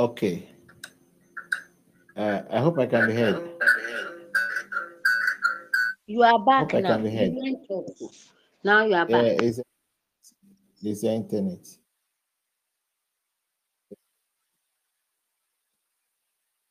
[0.00, 0.48] Okay.
[2.16, 3.36] Uh, I hope I can be heard.
[6.06, 6.96] You are back now.
[6.96, 8.10] You.
[8.64, 9.42] Now you are Yeah, back.
[9.42, 9.60] it's,
[10.82, 11.66] it's the internet.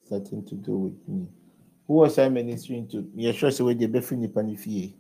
[0.06, 1.28] Something to do with me.
[1.86, 3.12] Who was I ministering to?
[3.14, 3.52] Yeah, sure.
[3.52, 4.96] So they be free panifie.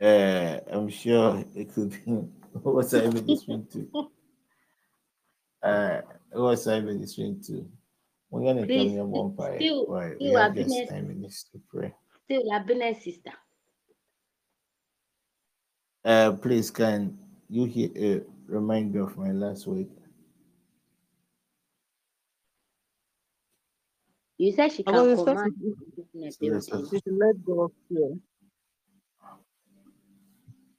[0.00, 1.98] Uh, I'm sure it could be.
[2.64, 3.88] Who was I ministering to?
[5.62, 6.00] Uh,
[6.36, 7.66] who was I ministering to?
[8.30, 9.56] We're gonna tell Please, me one pie.
[9.56, 10.10] still- Why?
[10.10, 10.90] We still have just happiness.
[10.90, 11.94] nine minutes to pray.
[12.24, 13.32] Still, Abner sister.
[16.04, 17.18] Uh, please, can
[17.48, 19.88] you hear, uh, remind me of my last week?
[24.38, 27.72] You said she I can was command expecting So let's you should let go of
[27.88, 28.14] fear.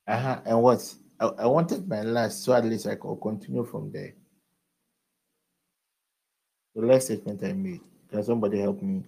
[0.08, 0.41] Uh-huh.
[0.46, 0.96] And what?
[1.20, 4.13] I, I wanted my last, so at least I could continue from there.
[6.78, 7.82] The last statement I made.
[8.08, 9.04] Can somebody help me?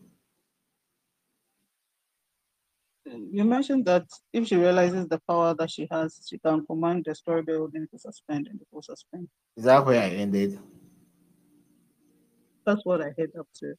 [3.05, 7.13] You mentioned that if she realizes the power that she has, she can command the
[7.13, 9.29] story building to suspend and it will suspend.
[9.55, 10.58] Is that where I ended?
[12.65, 13.75] That's what I head up to.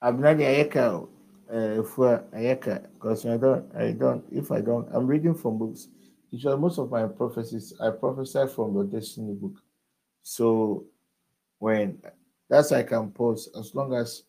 [0.00, 1.08] I'm not the Ayeka,
[1.52, 5.88] uh, for Ayeka, because I don't, I don't, if I don't, I'm reading from books.
[6.30, 9.54] Usually, most of my prophecies, I prophesy from the destiny book.
[10.28, 10.86] So,
[11.60, 12.02] when
[12.50, 14.24] that's I can pause, as long as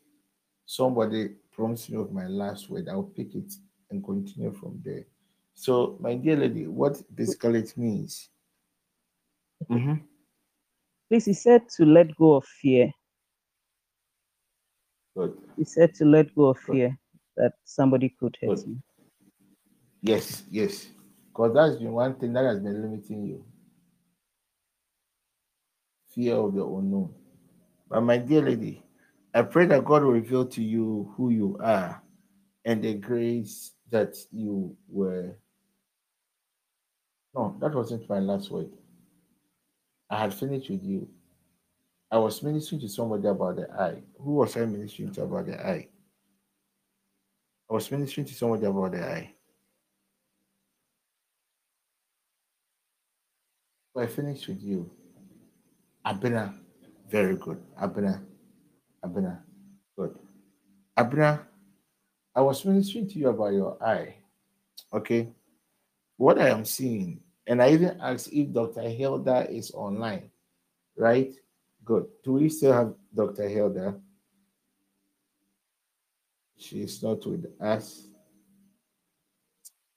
[0.63, 3.51] somebody prompts me of my last word, I'll pick it
[3.89, 5.05] and continue from there.
[5.55, 8.29] So, my dear lady, what basically it means.
[9.71, 10.03] Mhm.
[11.09, 12.91] Please, he said to let go of fear.
[15.15, 15.35] Good.
[15.57, 16.73] He said to let go of Good.
[16.75, 16.99] fear
[17.37, 18.67] that somebody could hurt Good.
[18.67, 18.83] you.
[20.03, 20.91] Yes, yes.
[21.29, 23.43] Because that's been one thing that has been limiting you.
[26.17, 27.13] Fear of the unknown.
[27.87, 28.83] But my dear lady,
[29.35, 32.01] I pray that God will reveal to you who you are
[32.65, 35.37] and the grace that you were.
[37.35, 38.71] No, that wasn't my last word.
[40.09, 41.07] I had finished with you.
[42.09, 44.01] I was ministering to somebody about the eye.
[44.19, 45.87] Who was I ministering to about the eye?
[47.69, 49.35] I was ministering to somebody about the eye.
[53.95, 54.89] I finished with you.
[56.07, 56.53] Abena,
[57.09, 57.61] very good.
[57.75, 58.23] Abena,
[59.03, 59.41] Abena,
[59.97, 60.17] good.
[60.97, 61.41] Abena,
[62.33, 64.15] I was ministering to you about your eye.
[64.93, 65.33] Okay.
[66.15, 68.87] What I am seeing, and I even asked if Dr.
[68.87, 70.31] Hilda is online,
[70.95, 71.33] right?
[71.83, 72.07] Good.
[72.23, 73.49] Do we still have Dr.
[73.49, 73.99] Hilda?
[76.57, 78.07] She is not with us.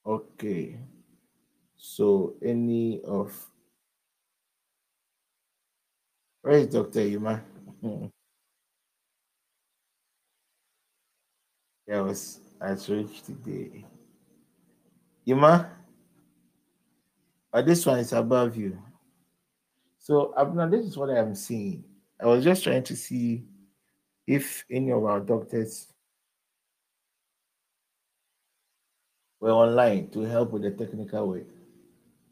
[0.05, 0.77] Okay.
[1.77, 3.33] So any of
[6.49, 7.07] is Dr.
[7.07, 7.41] Yuma?
[11.87, 13.85] yeah, I was at church today.
[15.25, 15.69] Yuma,
[17.51, 18.77] but this one is above you.
[19.99, 21.83] So Abena, this is what I am seeing.
[22.19, 23.43] I was just trying to see
[24.25, 25.87] if any of our doctors
[29.39, 31.47] were online to help with the technical work.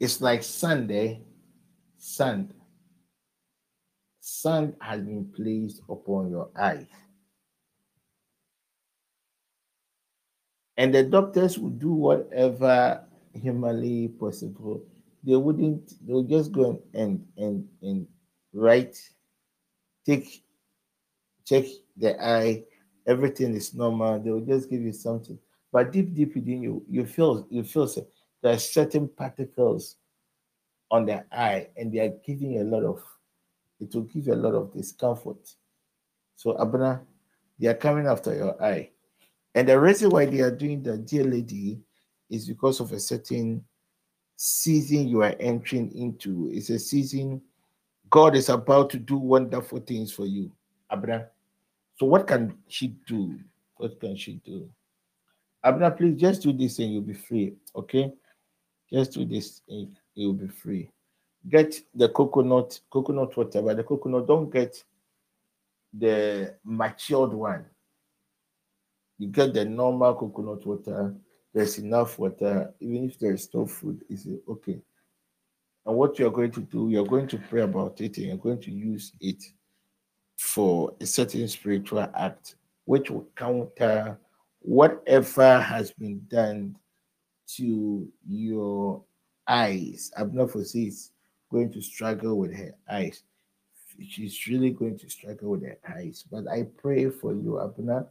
[0.00, 1.20] It's like Sunday,
[1.98, 2.54] sand
[4.20, 6.86] sand has been placed upon your eyes.
[10.76, 13.04] And the doctors would do whatever
[13.34, 14.82] humanly possible.
[15.22, 18.06] They wouldn't, they would just go and and and
[18.54, 18.98] write,
[20.06, 20.42] take,
[21.44, 21.64] check
[21.96, 22.64] the eye,
[23.06, 24.18] everything is normal.
[24.18, 25.38] They will just give you something.
[25.72, 27.86] But deep, deep within you, you feel you feel
[28.42, 29.96] there are certain particles
[30.90, 33.02] on the eye, and they are giving a lot of
[33.80, 35.54] it will give you a lot of discomfort.
[36.36, 37.00] So Abena,
[37.58, 38.90] they are coming after your eye.
[39.54, 41.80] And the reason why they are doing that, dear lady,
[42.28, 43.64] is because of a certain
[44.36, 46.50] season you are entering into.
[46.52, 47.42] It's a season
[48.08, 50.50] God is about to do wonderful things for you,
[50.90, 51.26] Abena.
[51.98, 53.38] So what can she do?
[53.76, 54.68] What can she do?
[55.64, 57.54] Abena, please just do this and you'll be free.
[57.76, 58.12] Okay?
[58.92, 60.90] Just do this and you'll be free.
[61.48, 64.82] Get the coconut, coconut water, but the coconut, don't get
[65.92, 67.64] the matured one.
[69.18, 71.14] You get the normal coconut water.
[71.52, 72.72] There's enough water.
[72.80, 74.80] Even if there is no food, is okay.
[75.86, 78.60] And what you're going to do, you're going to pray about it and you're going
[78.60, 79.42] to use it
[80.36, 84.18] for a certain spiritual act, which will counter
[84.60, 86.76] whatever has been done
[87.56, 89.02] to your
[89.48, 90.12] eyes.
[90.18, 91.10] Abena is
[91.50, 93.22] going to struggle with her eyes.
[94.08, 96.24] She's really going to struggle with her eyes.
[96.30, 98.06] But I pray for you, Abena,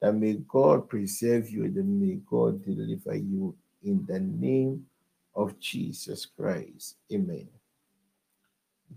[0.00, 4.86] that may God preserve you, that may God deliver you in the name
[5.34, 6.96] of Jesus Christ.
[7.12, 7.48] Amen.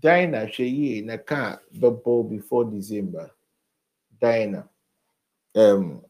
[0.00, 3.30] Dinah Sheyi in a car bubble before December.
[4.20, 4.68] Dinah.
[5.54, 6.02] Um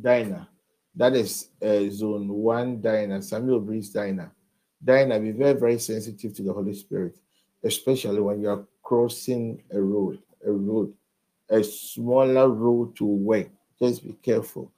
[0.00, 0.48] Dinah.
[0.94, 3.22] That is uh, zone one Dinah.
[3.22, 4.32] Samuel Breeze Dinah.
[4.82, 7.18] Dinah, be very, very sensitive to the Holy Spirit,
[7.64, 10.92] especially when you are crossing a road, a road,
[11.50, 13.48] a smaller road to work.
[13.78, 14.72] Just be careful.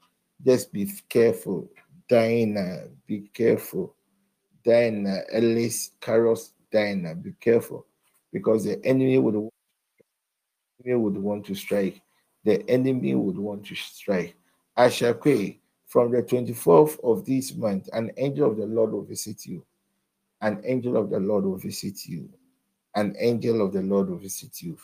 [0.44, 1.68] Just be careful.
[2.08, 3.94] Dinah, uh, be careful.
[4.64, 7.86] Dinah, uh, Ellis, Carlos, Dinah, uh, be careful.
[8.32, 9.48] Because the enemy would,
[10.84, 12.00] enemy would want to strike.
[12.44, 14.34] The enemy would want to strike.
[14.76, 19.64] Ashakwe, from the 24th of this month, an angel of the Lord will visit you.
[20.42, 22.28] An angel of the Lord will visit you.
[22.94, 24.76] An angel of the Lord will visit you.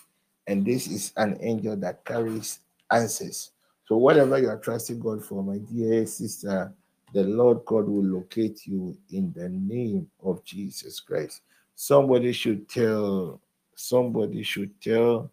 [0.46, 3.50] And this is an angel that carries answers.
[3.86, 6.72] So, whatever you are trusting God for, my dear sister,
[7.12, 11.42] the Lord God will locate you in the name of Jesus Christ.
[11.74, 13.40] Somebody should tell,
[13.74, 15.30] somebody should tell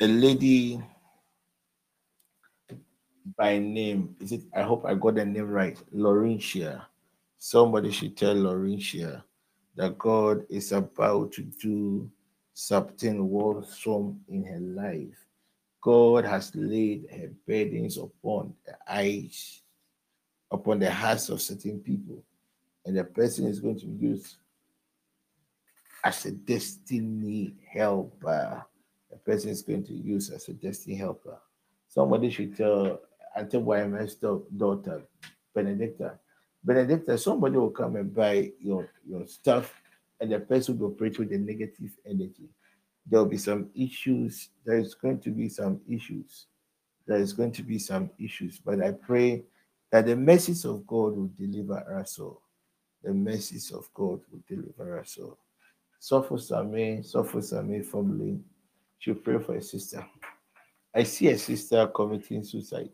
[0.00, 0.82] a lady
[3.36, 4.16] by name.
[4.20, 4.42] Is it?
[4.54, 5.78] I hope I got the name right.
[5.94, 6.82] Laurentia.
[7.46, 9.22] Somebody should tell Laurentia
[9.76, 12.10] that God is about to do
[12.54, 15.26] something wholesome in her life.
[15.82, 19.60] God has laid her burdens upon the eyes,
[20.50, 22.24] upon the hearts of certain people,
[22.86, 24.36] and the person is going to be used
[26.02, 28.64] as a destiny helper.
[29.10, 31.38] The person is going to use as a destiny helper.
[31.88, 33.00] Somebody should tell
[33.36, 34.18] I Auntie YMS
[34.56, 35.02] daughter,
[35.54, 36.18] Benedicta,
[36.64, 39.74] Benedicta, uh, somebody will come and buy your, your stuff,
[40.20, 42.48] and the person will operate with a negative energy.
[43.06, 44.48] There will be some issues.
[44.64, 46.46] There is going to be some issues.
[47.06, 48.58] There is going to be some issues.
[48.58, 49.42] But I pray
[49.92, 52.40] that the message of God will deliver us all.
[53.02, 55.36] The message of God will deliver us all.
[56.00, 58.40] Suffer Same, Suffer Same family
[58.98, 60.04] should pray for a sister.
[60.94, 62.92] I see a sister committing suicide.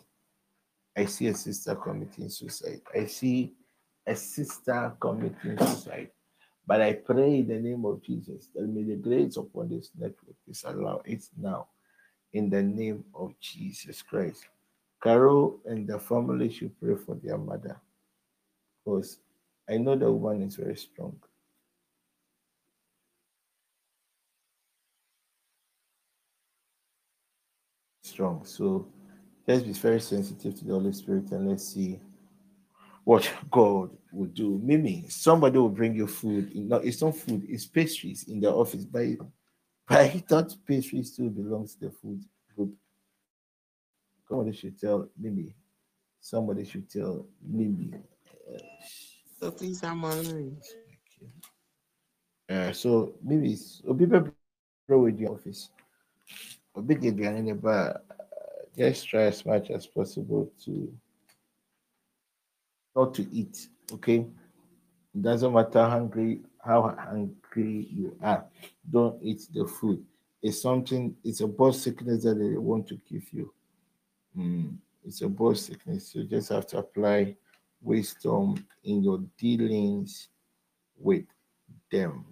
[0.96, 2.80] I see a sister committing suicide.
[2.92, 3.54] I see
[4.10, 6.10] a sister committing suicide.
[6.66, 10.36] But I pray in the name of Jesus that may the grace upon this network
[10.46, 11.68] disallow it now.
[12.32, 14.44] In the name of Jesus Christ.
[15.02, 17.80] Carol and the family should pray for their mother.
[18.84, 19.18] Because
[19.68, 21.16] I know the woman is very strong.
[28.02, 28.44] Strong.
[28.44, 28.88] So
[29.46, 32.00] let's be very sensitive to the Holy Spirit and let's see
[33.04, 34.60] what God will do.
[34.62, 36.54] Mimi, somebody will bring you food.
[36.54, 38.84] No, it's not food, it's pastries in the office.
[38.84, 39.06] But,
[39.88, 42.24] but I thought pastries still belongs to the food
[42.54, 42.72] group.
[44.28, 45.54] Somebody should tell Mimi.
[46.20, 47.92] Somebody should tell Mimi.
[49.40, 50.56] So please, I'm on.
[52.50, 53.58] uh, so maybe
[53.98, 54.28] people
[54.86, 55.70] pray with your office.
[56.76, 58.04] A big in but
[58.76, 60.92] just try as much as possible to
[62.94, 63.68] not to eat.
[63.92, 64.26] Okay,
[65.14, 68.44] it doesn't matter how hungry how hungry you are.
[68.90, 70.04] Don't eat the food.
[70.42, 71.16] It's something.
[71.24, 73.52] It's a birth sickness that they want to give you.
[74.36, 74.76] Mm.
[75.04, 76.14] It's a boss sickness.
[76.14, 77.36] You just have to apply
[77.80, 80.28] wisdom in your dealings
[80.98, 81.24] with
[81.90, 82.24] them.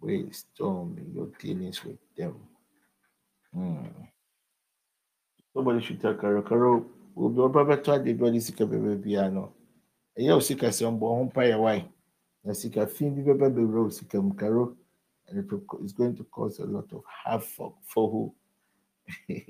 [0.00, 2.36] Wisdom in your dealings with them.
[3.54, 3.84] Hmm.
[5.54, 6.42] Somebody should tell Carol.
[6.42, 9.52] Carol, will be over to the body sick baby piano.
[10.16, 11.88] And you sick as some born pie away.
[12.44, 14.34] Na sika fin bi bɛba bɛwura wo sika mu.
[14.34, 14.76] Karo
[15.28, 18.34] and it it's going to cause a lot of havoc for who?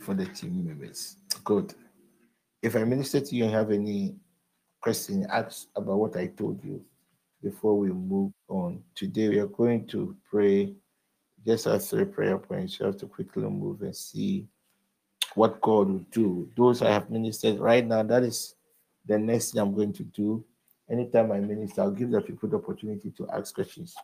[0.00, 1.16] For the team members.
[1.44, 1.74] Good.
[2.62, 4.16] If i minister to you and have any
[4.80, 6.82] question ask about what i told you
[7.42, 8.82] before we move on.
[8.94, 10.74] Today we are going to pray.
[11.46, 12.80] Just as three prayer points.
[12.80, 14.48] You have to quickly move and see
[15.34, 18.54] what god will do those i have ministered right now that is
[19.06, 20.44] the next thing i'm going to do
[20.88, 23.94] anytime I minister, I'll give the people the opportunity to ask questions.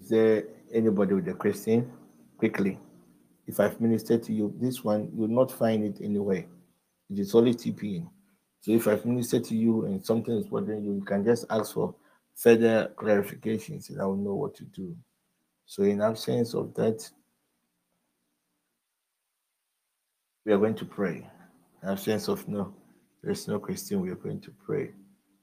[0.00, 1.90] Is there anybody with a question?
[2.38, 2.78] Quickly.
[3.46, 6.44] If I've ministered to you, this one, you'll not find it anywhere.
[7.10, 8.08] It is only TPing.
[8.60, 11.74] So if I've ministered to you and something is bothering you, you can just ask
[11.74, 11.94] for
[12.34, 14.94] further clarifications and I will know what to do.
[15.68, 17.06] So in absence of that,
[20.46, 21.28] we are going to pray.
[21.82, 22.74] In absence of no,
[23.22, 24.92] there's no question, we are going to pray.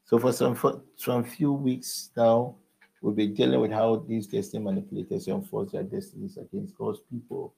[0.04, 2.56] So for some for some few weeks now,
[3.02, 7.54] we'll be dealing with how these destiny manipulators enforce their destinies against God's people.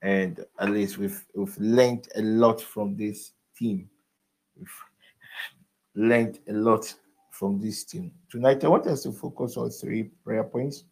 [0.00, 3.90] And at least we've we've learned a lot from this team.
[4.56, 4.80] We've
[5.94, 6.94] learned a lot
[7.32, 8.12] from this team.
[8.30, 10.84] Tonight, I want us to focus on three prayer points.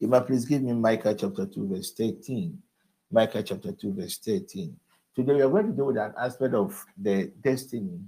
[0.00, 2.58] Ima, please give me Micah chapter 2, verse 13.
[3.10, 4.74] Micah chapter 2, verse 13.
[5.14, 8.00] Today, we are going to deal with an aspect of the destiny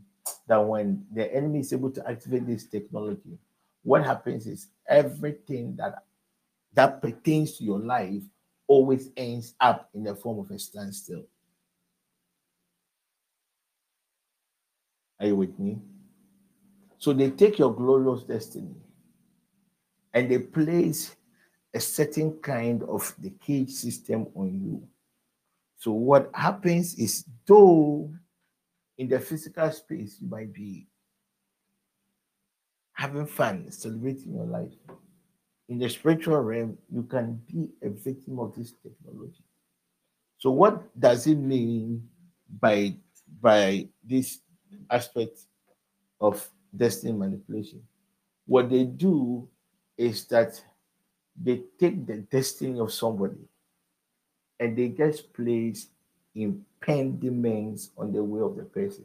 [0.46, 3.38] that when the enemy is able to activate this technology,
[3.82, 6.04] what happens is everything that
[6.74, 8.22] that pertains to your life
[8.66, 11.24] always ends up in the form of a standstill.
[15.20, 15.78] Are you with me?
[16.98, 18.74] So they take your glorious destiny
[20.14, 21.14] and they place
[21.74, 24.88] a certain kind of the cage system on you.
[25.76, 28.10] So what happens is though
[28.98, 30.86] in the physical space you might be
[32.92, 34.72] having fun, celebrating your life.
[35.68, 39.42] In the spiritual realm, you can be a victim of this technology.
[40.38, 42.08] So what does it mean
[42.60, 42.94] by
[43.40, 44.40] by this
[44.90, 45.38] aspect
[46.20, 47.82] of destiny manipulation?
[48.46, 49.48] What they do
[49.96, 50.62] is that
[51.40, 53.38] they take the destiny of somebody
[54.60, 55.88] and they just place
[56.34, 59.04] impediments on the way of the person.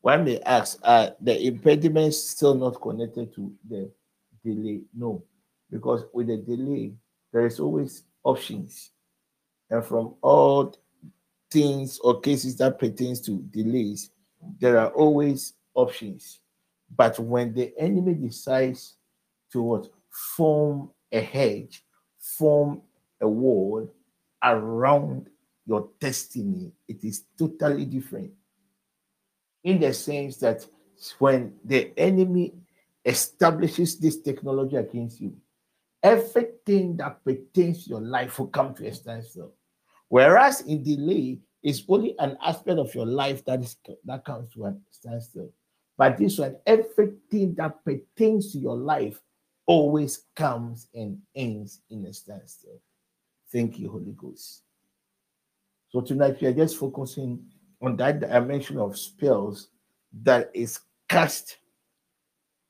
[0.00, 3.90] When they ask, are the impediments still not connected to the
[4.44, 4.82] delay?
[4.94, 5.22] No,
[5.70, 6.92] because with the delay,
[7.32, 8.90] there is always options.
[9.68, 10.74] And from all
[11.50, 14.10] things or cases that pertains to delays,
[14.58, 16.40] there are always options.
[16.96, 18.96] But when the enemy decides
[19.52, 21.84] to what form a hedge,
[22.18, 22.82] form
[23.20, 23.92] a wall
[24.42, 25.28] around
[25.66, 28.32] your destiny, it is totally different.
[29.62, 30.66] In the sense that
[31.18, 32.54] when the enemy
[33.04, 35.36] establishes this technology against you,
[36.02, 39.52] everything that pertains to your life will come to a standstill.
[40.08, 44.64] Whereas in delay, it's only an aspect of your life that is that comes to
[44.64, 45.50] a standstill.
[45.96, 49.20] But this one, everything that pertains to your life
[49.70, 52.80] always comes and ends in a standstill.
[53.52, 54.62] Thank you, Holy Ghost.
[55.90, 57.44] So tonight we are just focusing
[57.80, 59.68] on that dimension of spells
[60.24, 61.58] that is cast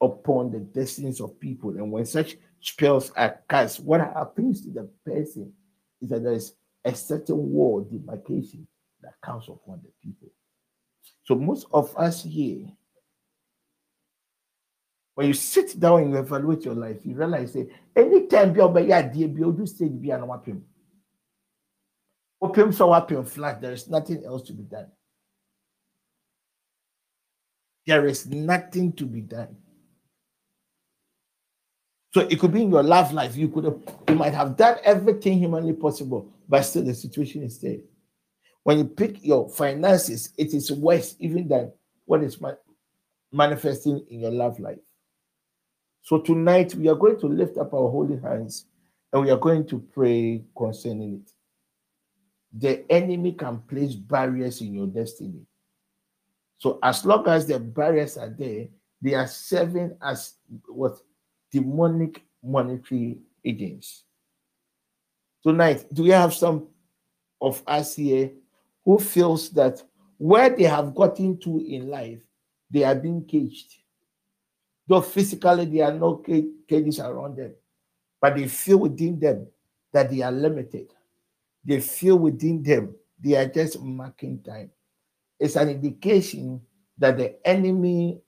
[0.03, 1.71] upon the destinies of people.
[1.71, 5.55] And when such spells are cast, what happens to the person
[6.03, 6.53] is that there is
[6.85, 8.67] a certain wall demarcation
[9.01, 10.29] that comes upon the people.
[11.25, 12.67] So most of us here,
[15.21, 18.91] when you sit down and you evaluate your life, you realize that anytime you obey
[18.91, 20.65] idea, you do stage be an open.
[22.41, 24.87] Open so open flat, there is nothing else to be done.
[27.87, 29.55] There is nothing to be done.
[32.15, 33.37] So it could be in your love life.
[33.37, 37.61] You could have, you might have done everything humanly possible, but still the situation is
[37.61, 37.81] there.
[38.63, 41.73] When you pick your finances, it is worse even than
[42.07, 42.55] what is ma-
[43.31, 44.79] manifesting in your love life.
[46.03, 48.67] So tonight we are going to lift up our holy hands
[49.13, 51.33] and we are going to pray concerning it.
[52.53, 55.47] The enemy can place barriers in your destiny.
[56.59, 58.69] So as long as the barriers are there,
[59.01, 60.35] they are serving as
[60.67, 60.99] what
[61.51, 64.05] demonic monetary agents.
[65.43, 66.69] Tonight, do we have some
[67.41, 68.31] of us here
[68.85, 69.83] who feels that
[70.19, 72.21] where they have gotten to in life,
[72.71, 73.77] they are being caged?
[74.91, 76.17] Though physically there are no
[76.69, 77.55] cages around them,
[78.21, 79.47] but they feel within them
[79.93, 80.89] that they are limited.
[81.65, 84.73] They feel within them they are just marking time.
[85.39, 86.61] It's an indication
[86.99, 88.21] that the enemy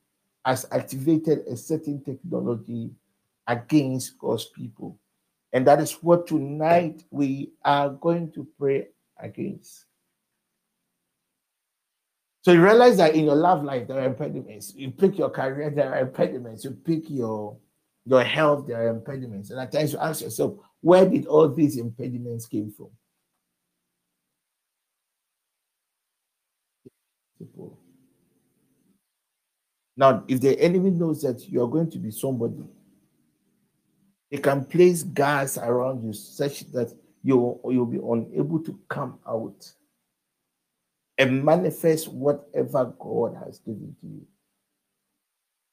[0.44, 2.92] has activated a certain technology
[3.48, 5.00] against God's people.
[5.52, 8.86] And that is what tonight we are going to pray
[9.18, 9.86] against.
[12.42, 14.74] So you realize that in your love life there are impediments.
[14.74, 16.64] You pick your career, there are impediments.
[16.64, 17.56] You pick your
[18.04, 19.50] your health, there are impediments.
[19.50, 22.90] And at times you ask yourself, where did all these impediments came from?
[29.96, 32.64] Now, if the enemy knows that you are going to be somebody,
[34.30, 39.72] they can place guards around you such that you you'll be unable to come out
[41.18, 44.26] and manifest whatever God has given to you.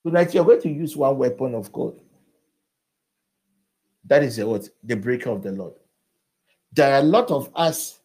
[0.06, 2.00] Tonight, you're going to use one weapon of God.
[4.06, 4.68] That is the what?
[4.84, 5.74] The breaker of the Lord.
[6.72, 8.00] There are a lot of us.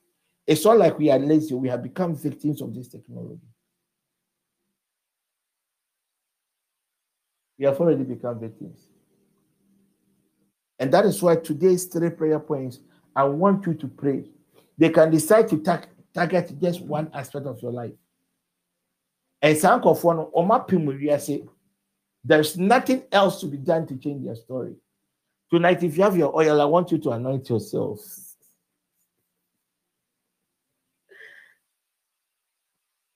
[0.46, 1.54] It's not like we are lazy.
[1.54, 3.40] We have become victims of this technology.
[7.58, 8.88] We have already become victims.
[10.78, 12.80] And that is why today's three prayer points,
[13.14, 14.24] I want you to pray.
[14.76, 15.84] They can decide to tar-
[16.14, 17.92] target just one aspect of your life.
[19.58, 21.44] Some of one, Oma Pimuria say,
[22.24, 24.76] there's nothing else to be done to change their story.
[25.50, 28.00] Tonight, if you have your oil, I want you to anoint yourself.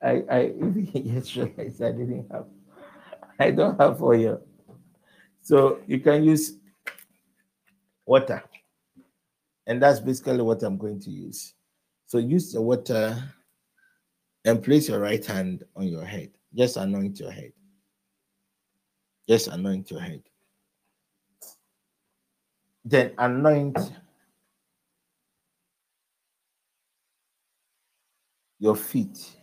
[0.02, 0.52] I I
[0.92, 2.46] yes, realized I didn't have.
[3.40, 4.40] I don't have oil,
[5.42, 6.54] so you can use
[8.04, 8.42] water,
[9.66, 11.54] and that's basically what I'm going to use.
[12.08, 13.22] So use the water
[14.46, 16.30] and place your right hand on your head.
[16.54, 17.52] Just anoint your head.
[19.28, 20.22] Just anoint your head.
[22.82, 23.78] Then anoint
[28.58, 29.36] your feet.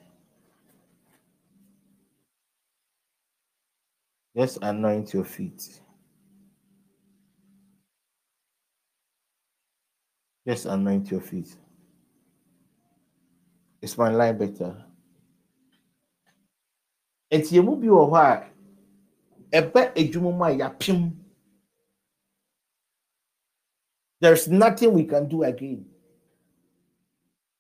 [4.36, 5.82] Just anoint your feet.
[10.48, 11.56] Just anoint your feet.
[13.86, 14.74] Is my line better?
[17.32, 21.14] Nti emu bi wɔ hɔ a ɛbɛ adwuma mu a yɛapem.
[24.20, 25.86] There's nothing we can do again.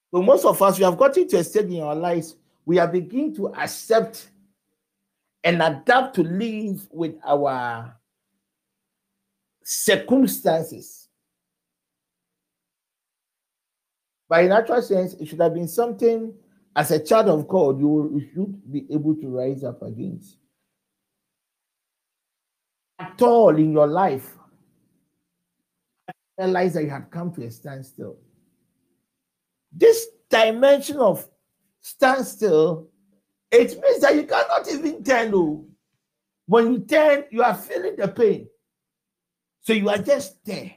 [0.09, 2.87] So most of us, we have gotten to a stage in our lives, we are
[2.87, 4.31] beginning to accept
[5.43, 7.95] and adapt to live with our
[9.63, 11.04] circumstances.
[14.27, 16.33] But in actual sense, it should have been something
[16.75, 20.37] as a child of God you, should be able to rise up against.
[22.99, 24.35] At all in your life,
[26.37, 28.17] realize that you had come to a standstill.
[29.71, 31.27] This dimension of
[31.81, 32.89] standstill,
[33.51, 35.33] it means that you cannot even turn.
[35.33, 35.65] Oh.
[36.47, 38.47] When you turn, you are feeling the pain.
[39.61, 40.74] So you are just there.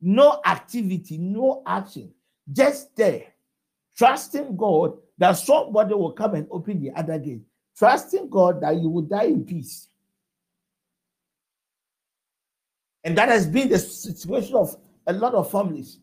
[0.00, 2.12] No activity, no action,
[2.52, 3.24] just there.
[3.96, 7.42] Trusting God that somebody will come and open the other gate.
[7.76, 9.88] Trusting God that you will die in peace.
[13.04, 14.76] And that has been the situation of
[15.06, 15.98] a lot of families.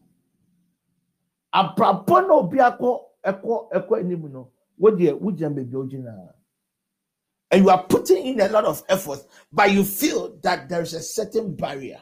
[1.54, 1.70] And
[7.64, 9.20] you are putting in a lot of effort,
[9.54, 12.02] but you feel that there is a certain barrier.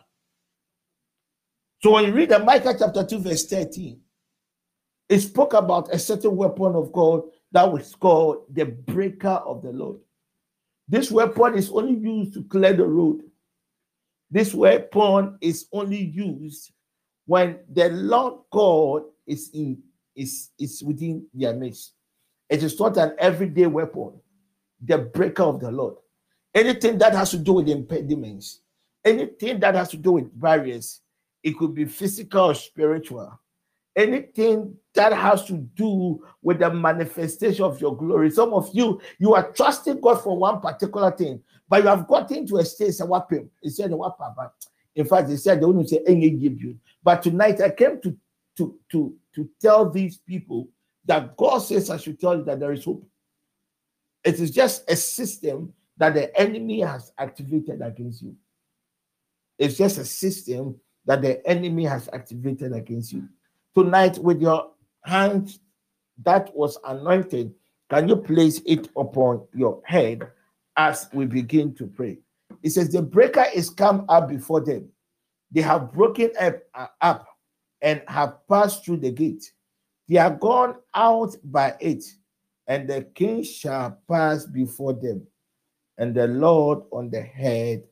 [1.84, 4.00] So when you read the Micah chapter 2, verse 13,
[5.10, 9.74] it spoke about a certain weapon of God that was called the breaker of the
[9.74, 9.98] Lord.
[10.88, 13.24] This weapon is only used to clear the road.
[14.32, 16.72] This weapon is only used
[17.26, 19.84] when the Lord God is in
[20.16, 21.96] is, is within their midst.
[22.50, 24.14] It is not an everyday weapon,
[24.82, 25.96] the breaker of the Lord.
[26.56, 28.62] Anything that has to do with impediments,
[29.04, 31.02] anything that has to do with barriers,
[31.44, 33.39] it could be physical or spiritual.
[33.96, 38.32] Anything that has to do with the manifestation of your glory.
[38.32, 42.32] Some of you, you are trusting God for one particular thing, but you have got
[42.32, 43.50] into a weapon.
[43.62, 43.91] He said?
[44.96, 48.18] In fact, he said, "They wouldn't say any give you." But tonight, I came to
[48.58, 50.70] to to to tell these people
[51.06, 53.06] that God says I should tell you that there is hope.
[54.24, 58.36] It is just a system that the enemy has activated against you.
[59.58, 63.28] It's just a system that the enemy has activated against you.
[63.76, 64.72] Tonight, with your
[65.04, 65.58] hand
[66.24, 67.54] that was anointed,
[67.89, 70.28] can you place it upon your head
[70.78, 72.20] as we begin to pray?
[72.62, 74.89] It says, The breaker is come up before them.
[75.51, 77.28] They have broken up, uh, up
[77.82, 79.51] and have passed through the gate.
[80.08, 82.04] They are gone out by it,
[82.68, 85.26] and the king shall pass before them,
[85.97, 87.84] and the Lord on the head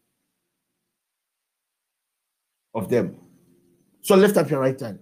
[2.73, 3.15] of them.
[4.01, 4.99] So lift up your right hand.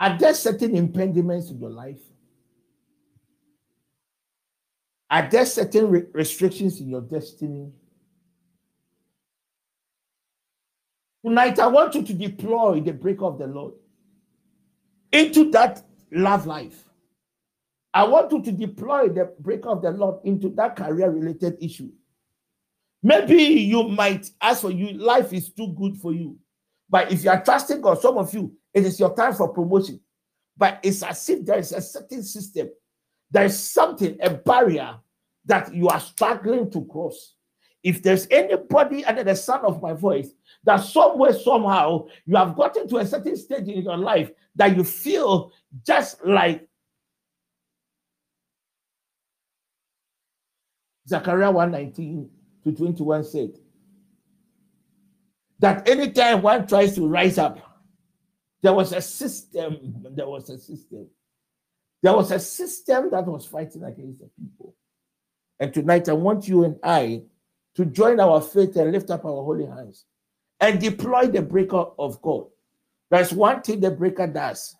[0.00, 2.00] Are there certain impediments in your life?
[5.10, 7.70] Are there certain re- restrictions in your destiny?
[11.24, 13.74] Tonight, I want you to deploy the break of the Lord
[15.12, 15.82] into that
[16.12, 16.84] love life.
[17.94, 21.90] I want you to deploy the break of the Lord into that career related issue.
[23.04, 26.38] Maybe you might ask for you, life is too good for you.
[26.88, 30.00] But if you are trusting God, some of you, it is your time for promotion.
[30.56, 32.70] But it's as if there is a certain system,
[33.30, 34.96] there is something, a barrier
[35.44, 37.34] that you are struggling to cross.
[37.82, 40.30] If there's anybody under the sound of my voice
[40.64, 44.82] that somewhere, somehow, you have gotten to a certain stage in your life that you
[44.82, 45.52] feel
[45.84, 46.66] just like
[51.06, 52.30] Zechariah 119
[52.64, 53.58] to 21 said,
[55.58, 57.58] that anytime one tries to rise up,
[58.62, 61.08] there was a system, there was a system.
[62.02, 64.74] There was a system that was fighting against the people.
[65.58, 67.22] And tonight, I want you and I
[67.76, 70.04] to join our faith and lift up our holy hands
[70.60, 72.46] and deploy the breaker of God.
[73.10, 74.76] There's one thing the breaker does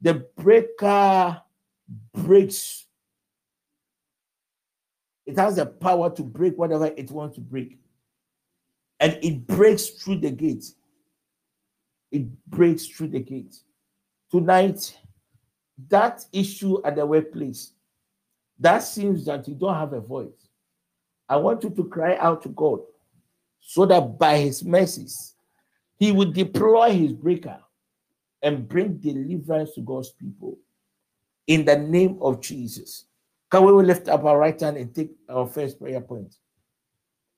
[0.00, 1.40] the breaker
[2.14, 2.86] breaks,
[5.30, 7.78] it has the power to break whatever it wants to break
[9.00, 10.64] and it breaks through the gate.
[12.10, 13.56] It breaks through the gate.
[14.30, 14.98] Tonight,
[15.88, 17.72] that issue at the workplace,
[18.58, 20.48] that seems that you don't have a voice.
[21.28, 22.80] I want you to cry out to God
[23.60, 25.34] so that by his mercies,
[25.96, 27.58] he will deploy his breaker
[28.42, 30.58] and bring deliverance to God's people
[31.46, 33.06] in the name of Jesus.
[33.50, 36.36] Can we lift up our right hand and take our first prayer point?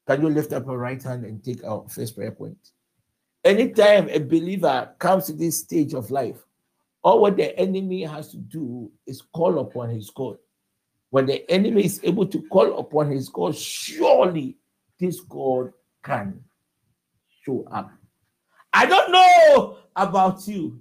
[0.07, 2.59] Can you lift up our right hand and take our first prayer point?
[3.45, 6.37] Anytime a believer comes to this stage of life,
[7.03, 10.37] all what the enemy has to do is call upon his God.
[11.11, 14.57] When the enemy is able to call upon his God, surely
[15.01, 16.45] this God can
[17.45, 17.91] show up.
[18.73, 20.81] I don't know about you,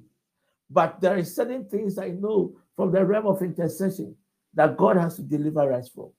[0.69, 4.15] but there are certain things I know from the realm of intercession
[4.53, 6.11] that God has to deliver us from.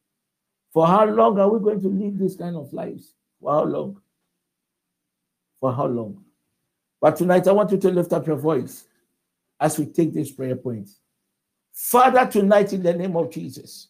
[0.73, 3.15] For how long are we going to live this kind of lives?
[3.41, 4.01] For how long?
[5.61, 6.25] For how long?
[7.01, 8.85] But tonight, I want you to lift up your voice
[9.61, 10.89] as we take this prayer point.
[11.73, 13.89] Father, tonight, in the name of Jesus,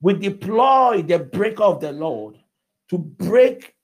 [0.00, 2.36] we deploy the breaker of the Lord
[2.90, 3.74] to break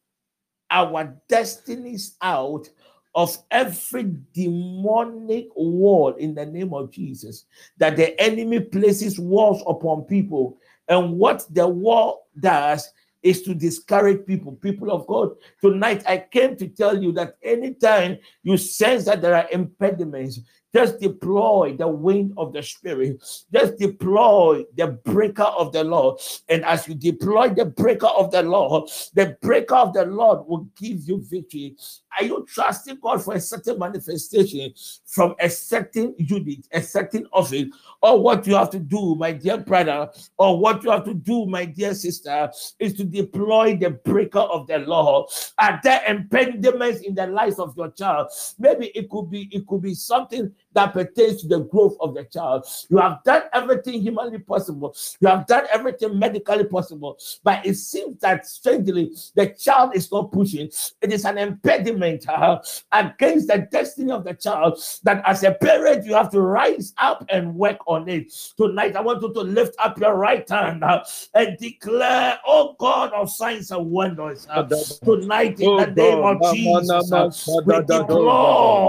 [0.70, 2.68] our destinies out
[3.14, 7.44] of every demonic wall in the name of Jesus.
[7.78, 10.58] That the enemy places walls upon people
[10.88, 12.90] and what the wall does
[13.22, 14.52] is to discourage people.
[14.52, 19.36] People of God, tonight I came to tell you that anytime you sense that there
[19.36, 20.40] are impediments,
[20.74, 23.22] just deploy the wind of the Spirit.
[23.52, 26.18] Just deploy the breaker of the Lord.
[26.48, 30.66] And as you deploy the breaker of the Lord, the breaker of the Lord will
[30.76, 31.76] give you victory.
[32.18, 34.72] Are you trusting God for a certain manifestation
[35.06, 37.66] from a certain unit, a certain office?
[38.02, 41.46] Or what you have to do, my dear brother, or what you have to do,
[41.46, 45.30] my dear sister, is to deploy the breaker of the Lord.
[45.58, 48.28] Are there impediments in the life of your child?
[48.58, 52.24] Maybe it could be, it could be something that pertains to the growth of the
[52.24, 52.66] child.
[52.88, 58.20] You have done everything humanly possible, you have done everything medically possible, but it seems
[58.20, 60.70] that strangely the child is not pushing.
[61.00, 62.58] It is an impediment uh,
[62.90, 67.24] against the destiny of the child that as a parent you have to rise up
[67.28, 68.32] and work on it.
[68.56, 71.04] Tonight, I want you to lift up your right hand uh,
[71.34, 74.62] and declare, Oh God of signs and wonders, uh,
[75.04, 77.28] tonight in the name of Jesus, uh,
[77.64, 78.82] we deploy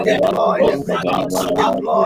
[0.04, 2.05] Deploy the breaker.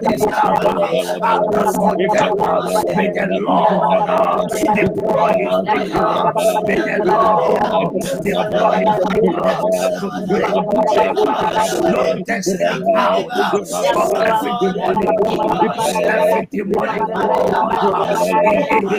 [18.71, 18.98] Every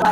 [0.00, 0.06] In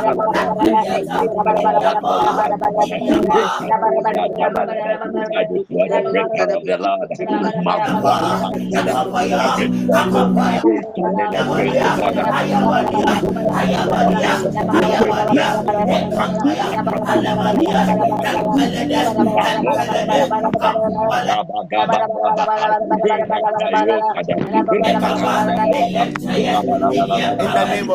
[27.51, 27.89] the name.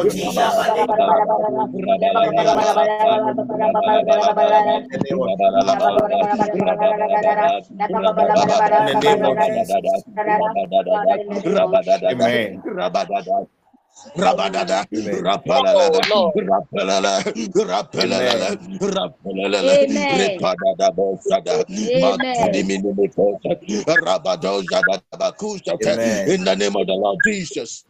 [25.80, 26.28] Amen.
[26.30, 27.84] In the name of the Lord Jesus.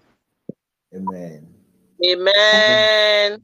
[0.95, 1.47] Amen.
[2.05, 3.42] Amen.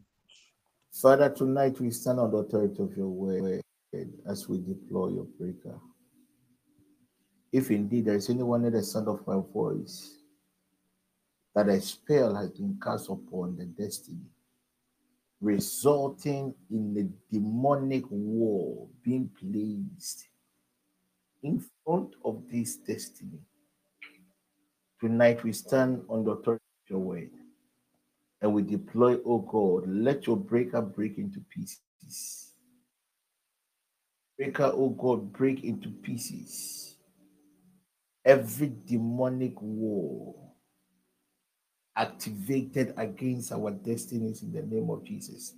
[1.01, 3.63] Father, tonight we stand on the authority of your word
[4.27, 5.81] as we deploy your breaker.
[7.51, 10.19] If indeed there is anyone at the sound of my voice
[11.55, 14.27] that a spell has been cast upon the destiny,
[15.41, 20.29] resulting in a demonic war being placed
[21.43, 23.41] in front of this destiny,
[25.01, 27.31] tonight we stand on the authority of your word
[28.43, 32.53] and we deploy, oh God, let your breaker break into pieces.
[34.39, 36.97] Breaker, oh God, break into pieces.
[38.25, 40.35] Every demonic war
[41.97, 45.55] activated against our destinies in the name of Jesus.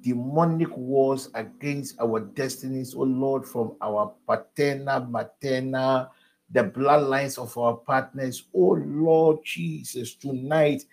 [0.00, 6.10] Demonic wars against our destinies, oh Lord, from our paternal, maternal,
[6.50, 10.84] the bloodlines of our partners, oh Lord Jesus, tonight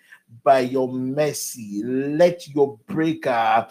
[0.44, 3.66] by your mercy, let your breaker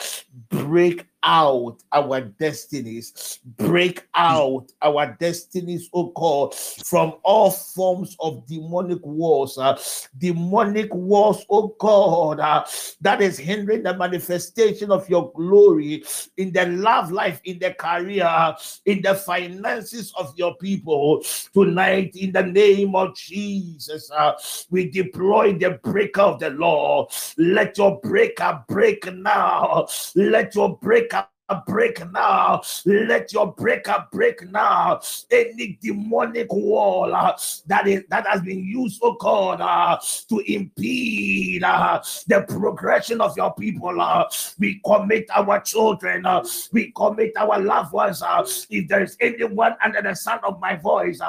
[0.50, 9.06] break out our destinies, break out our destinies, oh God, from all forms of demonic
[9.06, 9.80] wars, uh,
[10.18, 12.66] demonic wars, oh God, uh,
[13.02, 16.04] that is hindering the manifestation of your glory
[16.38, 18.56] in the love life, in the career,
[18.86, 21.24] in the finances of your people.
[21.54, 24.34] Tonight, in the name of Jesus, uh,
[24.70, 27.08] we deploy the breaker of the law.
[27.38, 29.88] Let your breaker break now.
[30.16, 31.28] Let your breaker
[31.68, 32.62] break now.
[32.86, 35.02] Let your breaker break now.
[35.30, 37.38] Any demonic wall uh,
[37.68, 39.98] that is that has been used, oh God, uh,
[40.30, 44.00] to impede uh, the progression of your people.
[44.00, 44.26] Uh,
[44.60, 46.26] we commit our children.
[46.26, 48.22] Uh, we commit our loved ones.
[48.22, 51.20] Uh, if there is anyone under the sound of my voice.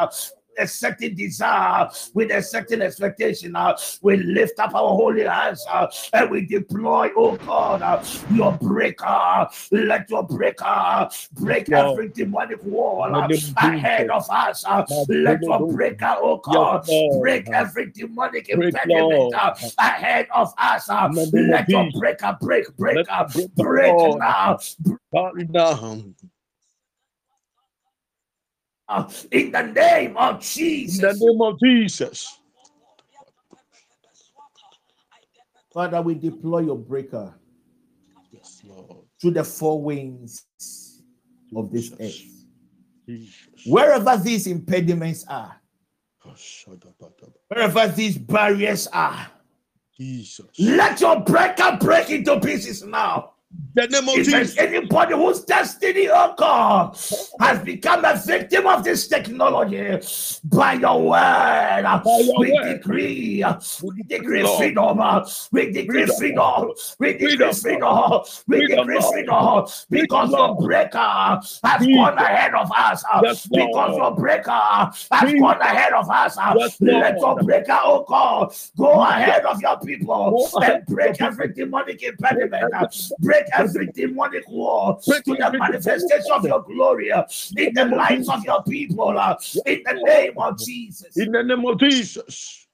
[0.58, 3.56] A certain desire, with a certain expectation.
[3.56, 8.52] Uh, we lift up our holy hands uh, and we deploy, oh God, uh, your
[8.52, 9.48] breaker.
[9.70, 11.90] Let your breaker break Lord.
[11.92, 14.64] every demonic wall uh, ahead of us.
[14.66, 16.86] Uh, let your breaker, oh God,
[17.18, 20.88] break every demonic Break, impediment uh, ahead of us.
[20.88, 24.58] Uh, In the name of let your breaker break, break, uh, the breaker, break now.
[28.92, 29.12] Carry down.
[29.30, 31.02] In the name of Jesus.
[31.02, 32.38] In the name of Jesus.
[35.72, 37.34] Father, we deploy your breaker
[38.30, 39.06] Yes, Lord.
[39.20, 40.46] to the four winds
[41.54, 42.00] of this Jesus.
[42.00, 42.46] earth.
[43.08, 43.66] Jesus.
[43.66, 45.60] Wherever these impediments are,
[47.48, 49.26] wherever these barriers are,
[49.96, 50.46] Jesus.
[50.58, 53.31] let your breaker break into pieces now.
[53.74, 54.58] The name of If Jesus.
[54.58, 56.94] anybody whose destiny, oh God,
[57.40, 59.98] has become a victim of this technology,
[60.44, 62.64] by your word, your we word.
[62.64, 63.44] decree,
[63.82, 64.76] we decree Lord.
[64.98, 66.72] Uh, freedom, we decree Freedom.
[66.98, 68.20] we decree Freedom.
[68.46, 74.14] we decree freedom, because your breaker has gone ahead of us, uh, Yes, because your
[74.14, 76.36] breaker has gone ahead of us.
[76.36, 81.54] Uh, yes, Let your breaker, oh God, go ahead of your people and break every
[81.54, 82.70] demonic impediment,
[83.20, 87.24] break every demonic war to the manifestation of your glory uh,
[87.56, 89.36] in the lives of your people, uh,
[89.66, 91.16] in the name of Jesus.
[91.16, 92.66] In the name of Jesus.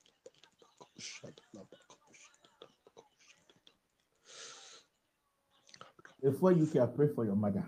[6.22, 7.64] Before you can pray for your mother.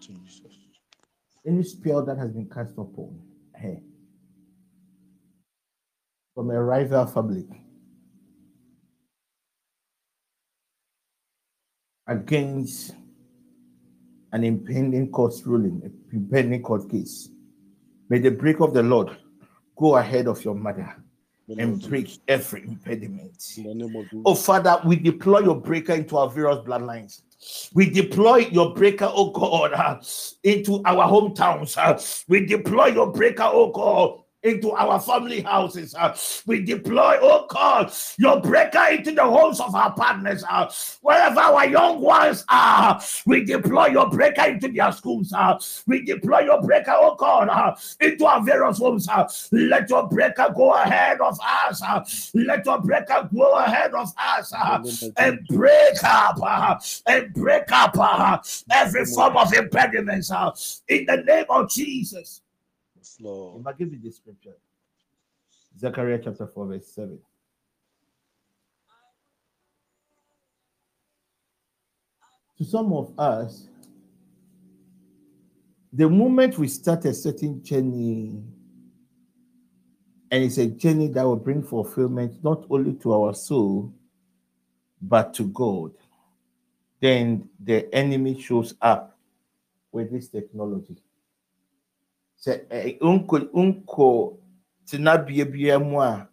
[0.00, 0.42] Jesus.
[1.46, 3.20] Any spell that has been cast upon
[3.54, 3.76] her
[6.34, 7.46] from a rival family
[12.08, 12.94] against
[14.32, 17.28] an impending court ruling, a impending court case.
[18.08, 19.16] May the break of the Lord
[19.76, 20.96] go ahead of your mother
[21.56, 23.42] and break every impediment.
[23.56, 24.22] In the name of Jesus.
[24.24, 27.22] Oh, Father, we deploy your breaker into our various bloodlines.
[27.72, 30.00] We deploy your breaker, oh God, uh,
[30.42, 31.76] into our hometowns.
[31.78, 31.98] uh,
[32.28, 35.94] we deploy your breaker, oh God, into our family houses.
[35.94, 36.16] uh,
[36.46, 40.44] we deploy, oh God, your breaker into the homes of our partners.
[40.48, 40.70] uh,
[41.02, 45.32] wherever our young ones are, we deploy your breaker into their schools.
[45.32, 49.08] uh, we deploy your breaker, oh God, uh, into our various homes.
[49.08, 51.82] uh, let your breaker go ahead of us.
[51.82, 54.78] uh, let your breaker go ahead of us uh,
[55.16, 56.76] and break up uh,
[57.06, 58.38] and break up uh,
[58.70, 60.50] every form of impediments uh,
[60.88, 62.40] in the name of Jesus.
[63.20, 63.60] Lord.
[63.60, 64.56] If I give you the scripture,
[65.78, 67.18] Zechariah chapter 4, verse 7.
[72.58, 73.68] To some of us,
[75.92, 78.42] the moment we start a certain journey,
[80.30, 83.92] and it's a journey that will bring fulfillment not only to our soul,
[85.00, 85.92] but to God,
[87.00, 89.16] then the enemy shows up
[89.92, 90.96] with this technology.
[92.44, 94.36] Sɛ ɛ- nkɔ nkɔ
[94.86, 96.28] tenabea biara mu a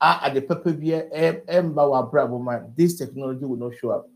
[0.00, 4.08] a ade papa ɛ- ɛmba wɔ abrabɔ mu a this technology will not show up.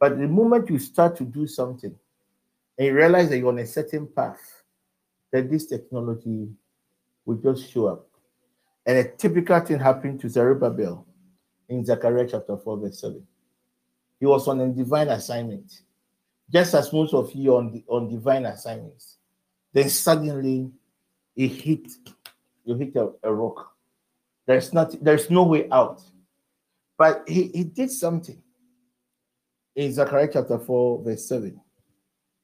[0.00, 1.94] But the moment you start to do something
[2.78, 4.62] and you realize that you're on a certain path
[5.32, 6.48] then this technology
[7.26, 8.06] will just show up.
[8.86, 11.04] And a typical thing happened to Zerubbabel
[11.68, 13.26] in Zechariah chapter 4 verse 7
[14.20, 15.82] he was on a divine assignment
[16.50, 19.17] just as most of you on the on divine assignments
[19.78, 20.70] then suddenly
[21.36, 21.88] it hit
[22.64, 23.72] you hit a, a rock.
[24.44, 26.02] There's not there's no way out.
[26.96, 28.42] But he, he did something.
[29.76, 31.60] In zechariah chapter 4 verse 7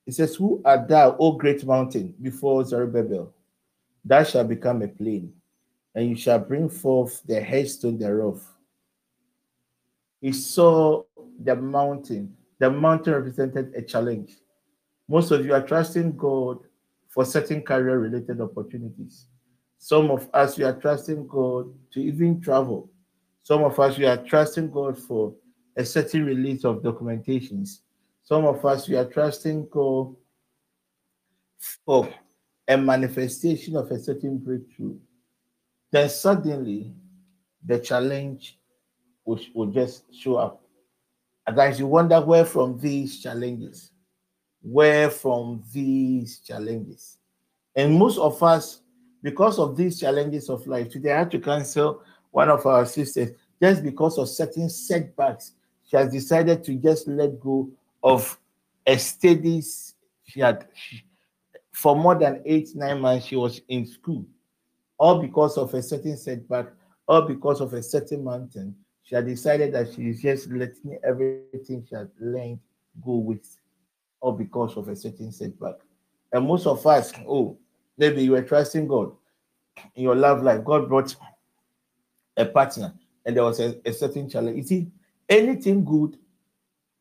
[0.06, 3.34] it says who art thou o great mountain before zerubbabel?
[4.04, 5.32] Thou shalt become a plain
[5.94, 8.44] and you shall bring forth the headstone thereof.
[10.20, 11.02] He saw
[11.42, 12.36] the mountain.
[12.60, 14.36] The mountain represented a challenge.
[15.08, 16.60] Most of you are trusting god
[17.14, 19.28] for certain career related opportunities.
[19.78, 22.90] Some of us, we are trusting God to even travel.
[23.44, 25.32] Some of us, we are trusting God for
[25.76, 27.80] a certain release of documentations.
[28.24, 30.16] Some of us, we are trusting God
[31.86, 32.12] for
[32.66, 34.96] a manifestation of a certain breakthrough.
[35.92, 36.92] Then suddenly,
[37.64, 38.58] the challenge
[39.24, 40.64] will, will just show up.
[41.46, 43.92] And guys, you wonder where from these challenges
[44.64, 47.18] where from these challenges.
[47.76, 48.80] And most of us,
[49.22, 53.30] because of these challenges of life, today I had to cancel one of our sisters
[53.60, 55.52] just because of certain setbacks.
[55.86, 57.70] She has decided to just let go
[58.02, 58.38] of
[58.86, 59.94] a studies
[60.24, 61.04] she had she-
[61.72, 63.26] for more than eight, nine months.
[63.26, 64.24] She was in school,
[64.96, 66.68] all because of a certain setback,
[67.06, 68.74] all because of a certain mountain.
[69.02, 72.60] She had decided that she is just letting everything she had learned
[73.04, 73.44] go with
[74.24, 75.74] or because of a certain setback.
[76.32, 77.58] And most of us, oh,
[77.98, 79.12] maybe you were trusting God
[79.94, 80.64] in your love life.
[80.64, 81.14] God brought
[82.38, 82.94] a partner
[83.26, 84.56] and there was a, a certain challenge.
[84.56, 84.86] You see,
[85.28, 86.16] anything good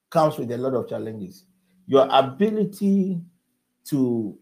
[0.09, 1.45] comes with a lot of challenges.
[1.87, 3.21] Your ability
[3.85, 4.37] to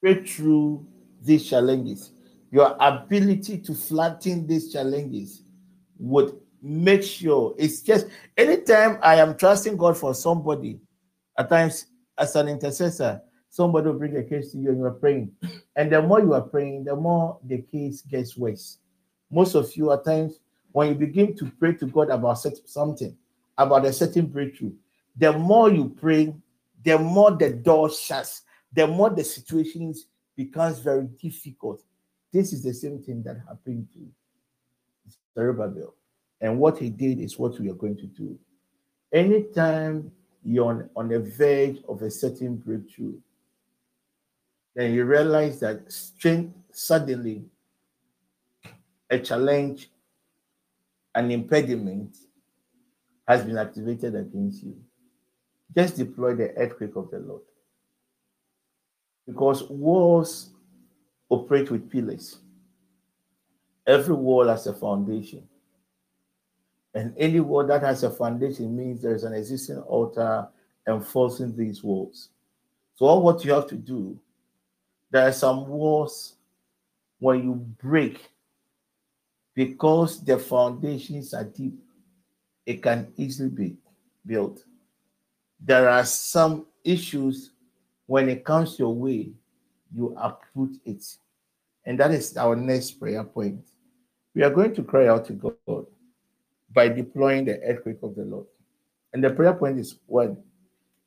[0.00, 0.86] break through
[1.20, 2.12] these challenges,
[2.52, 5.42] your ability to flatten these challenges
[5.98, 8.06] would make sure it's just
[8.36, 10.80] anytime I am trusting God for somebody,
[11.38, 11.86] at times
[12.18, 15.30] as an intercessor, somebody will bring a case to you and you are praying.
[15.76, 18.78] And the more you are praying, the more the case gets worse.
[19.30, 20.40] Most of you at times,
[20.72, 23.16] when you begin to pray to God about something,
[23.56, 24.72] about a certain breakthrough,
[25.16, 26.34] the more you pray,
[26.82, 28.42] the more the door shuts,
[28.72, 30.06] the more the situations
[30.36, 31.82] becomes very difficult.
[32.32, 35.94] This is the same thing that happened to Zerubbabel.
[36.40, 38.38] And what he did is what we are going to do.
[39.12, 40.12] Anytime
[40.44, 43.14] you're on, on the verge of a certain breakthrough,
[44.74, 47.44] then you realize that strength suddenly
[49.08, 49.90] a challenge,
[51.14, 52.16] an impediment
[53.26, 54.76] has been activated against you.
[55.74, 57.42] Just deploy the earthquake of the Lord.
[59.26, 60.50] Because walls
[61.28, 62.38] operate with pillars.
[63.86, 65.48] Every wall has a foundation.
[66.96, 70.48] And any wall that has a foundation means there is an existing altar
[70.88, 72.30] enforcing these walls.
[72.94, 74.18] So, all what you have to do,
[75.10, 76.36] there are some walls
[77.18, 78.30] when you break,
[79.54, 81.74] because the foundations are deep,
[82.64, 83.76] it can easily be
[84.24, 84.64] built.
[85.60, 87.50] There are some issues
[88.06, 89.32] when it comes your way,
[89.94, 91.04] you uproot it.
[91.84, 93.68] And that is our next prayer point.
[94.34, 95.86] We are going to cry out to God
[96.76, 98.44] by deploying the earthquake of the Lord.
[99.14, 100.36] And the prayer point is one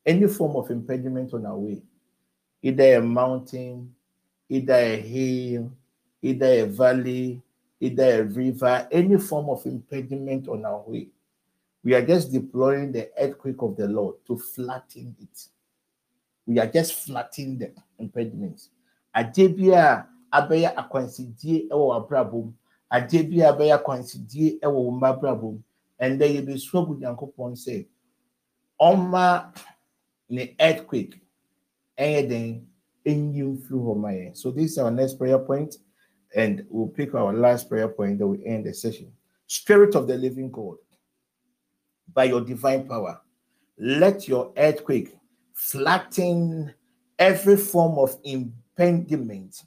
[0.03, 1.84] any form of impediment on our way,
[2.63, 3.93] either a mountain,
[4.49, 5.72] either a hill,
[6.24, 7.39] either a valley,
[7.80, 11.07] either a river, any form of impediment on our way.
[11.84, 15.47] We are just deploying the earthquake of the Lord to flatten it.
[16.47, 18.70] We are just flattening the impediments.
[19.15, 22.53] Adeɛ bi a abɛyɛ akwansidie wɔ w'abrabɔ mu,
[22.92, 25.62] adeɛ bi a abɛyɛ akwansidie wɔ wo mma abrabɔ mu,
[26.02, 27.88] ɛndɛ yɛbɛsu agu Nyankopɔn sɛ
[28.80, 29.54] ɔmma
[30.30, 31.22] ne earthquake
[31.98, 32.68] ɛyɛ den
[33.06, 34.38] ɛnyi mfiri hɔ ma yɛn.
[34.38, 35.78] So this is our next prayer point,
[36.36, 39.12] and we'll pick our last prayer point that we end the session.
[39.48, 40.78] Spirit of the living God,
[42.14, 43.20] by your divine power,
[43.78, 45.16] let your earthquake
[45.54, 46.74] flatten
[47.18, 49.64] every form of impediment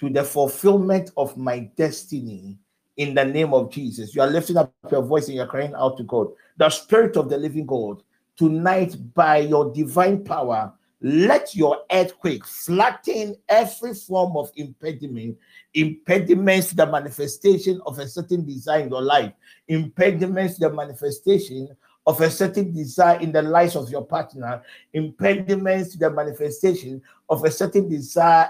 [0.00, 2.58] to the fulfillment of my destiny
[2.96, 4.14] in the name of Jesus.
[4.14, 6.28] You are lifting up your voice and you're crying out to God.
[6.56, 8.02] The Spirit of the living God,
[8.36, 10.72] tonight, by your divine power,
[11.02, 15.36] let your earthquake flatten every form of impediment,
[15.74, 19.32] impediments the manifestation of a certain desire in your life,
[19.68, 21.76] impediments the manifestation
[22.06, 24.62] of a certain desire in the lives of your partner,
[24.94, 28.48] impediments to the manifestation of a certain desire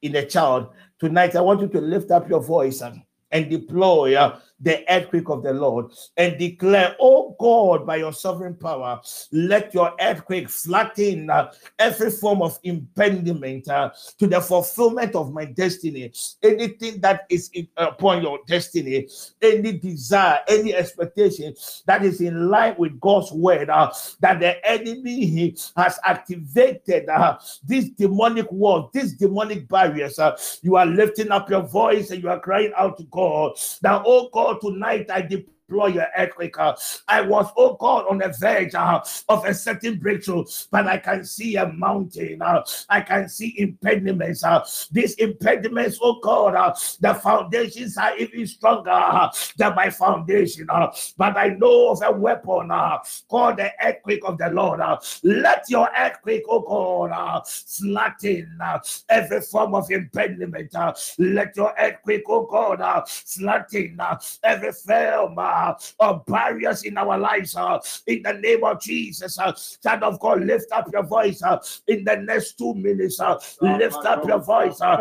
[0.00, 0.68] in a child.
[0.98, 3.02] Tonight, I want you to lift up your voice and,
[3.34, 8.54] and deploy uh, the earthquake of the Lord and declare, Oh God, by your sovereign
[8.54, 9.00] power,
[9.32, 15.44] let your earthquake flatten uh, every form of impediment uh, to the fulfillment of my
[15.44, 16.12] destiny.
[16.42, 19.08] Anything that is in, upon your destiny,
[19.42, 21.54] any desire, any expectation
[21.86, 27.90] that is in line with God's word, uh, that the enemy has activated uh, these
[27.90, 30.18] demonic walls, these demonic barriers.
[30.18, 33.52] uh, you are lifting up your voice and you are crying out to God.
[33.82, 35.53] Now, oh God, tonight I deploy
[35.88, 36.58] your earthquake.
[36.58, 36.74] uh,
[37.08, 41.24] I was, oh God, on the verge uh, of a certain breakthrough, but I can
[41.24, 42.42] see a mountain.
[42.42, 44.44] uh, I can see impediments.
[44.44, 50.66] Uh, these impediments, oh God, uh, the foundations are even stronger uh, than my foundation.
[51.16, 52.68] but I know of a weapon
[53.28, 54.80] called the earthquake of the Lord.
[55.22, 57.42] let your earthquake, oh God,
[59.08, 60.74] every form of impediment.
[61.18, 63.04] let your earthquake, oh God, uh,
[64.44, 67.56] every form uh, of barriers in our lives.
[67.56, 69.52] uh, in the name of Jesus, uh,
[69.82, 73.20] child of God, lift up your voice uh, in the next two minutes.
[73.20, 74.96] Uh, lift up your voice uh,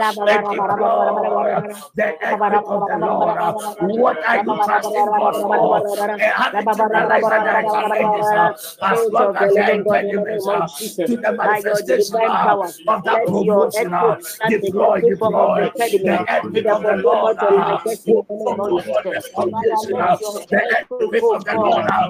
[0.51, 1.61] deploy
[1.95, 3.37] the earthquake of the Lord.
[3.37, 5.83] uh, what are you trusting God for?
[6.19, 8.51] And having to realize that there are challenges uh,
[8.83, 10.67] as long as there are impediments uh,
[11.07, 13.93] to the manifestation uh, of that promotion.
[13.93, 15.89] uh, Deploy, deploy the
[16.69, 17.37] of the Lord.
[19.99, 20.17] uh,
[20.49, 21.07] the uh, the
[21.45, 21.85] the Lord.
[21.89, 22.09] uh,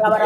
[0.04, 0.21] of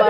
[0.00, 0.09] my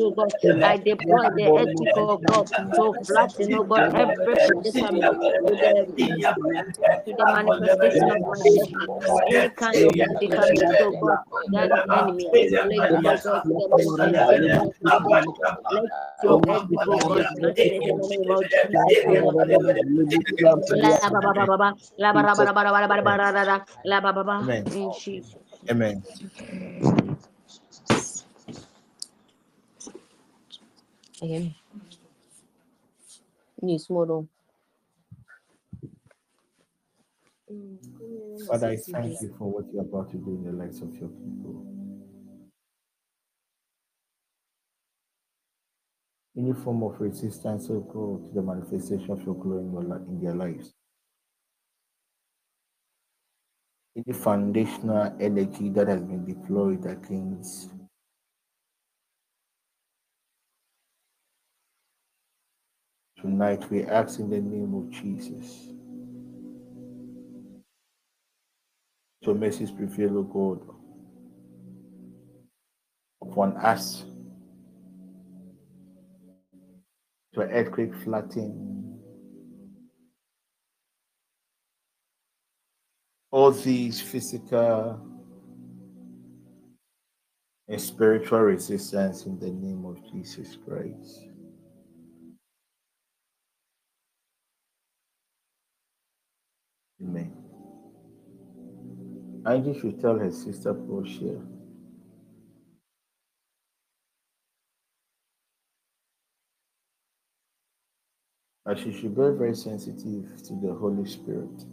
[0.00, 0.14] oh
[0.62, 3.96] I deploy the ethical God to flatten, oh God, to
[7.16, 8.24] the, manifestation of.
[9.26, 10.92] Any kind of predicament, oh
[11.52, 12.30] enemy
[13.76, 14.03] oh
[24.50, 24.64] Amen.
[25.70, 26.02] Amen.
[33.62, 34.26] Yes, more.
[38.48, 41.08] Father, I thank you for what you're about to do in the lives of your
[41.08, 41.66] people.
[46.36, 50.72] Any form of resistance, God, to the manifestation of your glory in their lives.
[53.96, 57.70] Any foundational energy that has been deployed against
[63.20, 65.68] tonight, we ask in the name of Jesus.
[69.22, 70.60] So mercies prevail, O God,
[73.22, 74.04] upon us.
[77.34, 78.98] To earthquake flatten
[83.32, 85.00] all these physical
[87.66, 91.26] and spiritual resistance in the name of Jesus Christ.
[97.02, 97.32] Amen.
[99.44, 101.40] Angie should tell her sister Portia
[108.66, 111.64] that she should be very, very sensitive to the Holy Spirit,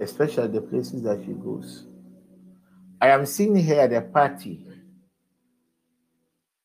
[0.00, 1.86] especially the places that she goes.
[3.00, 4.66] I am seeing her at a party.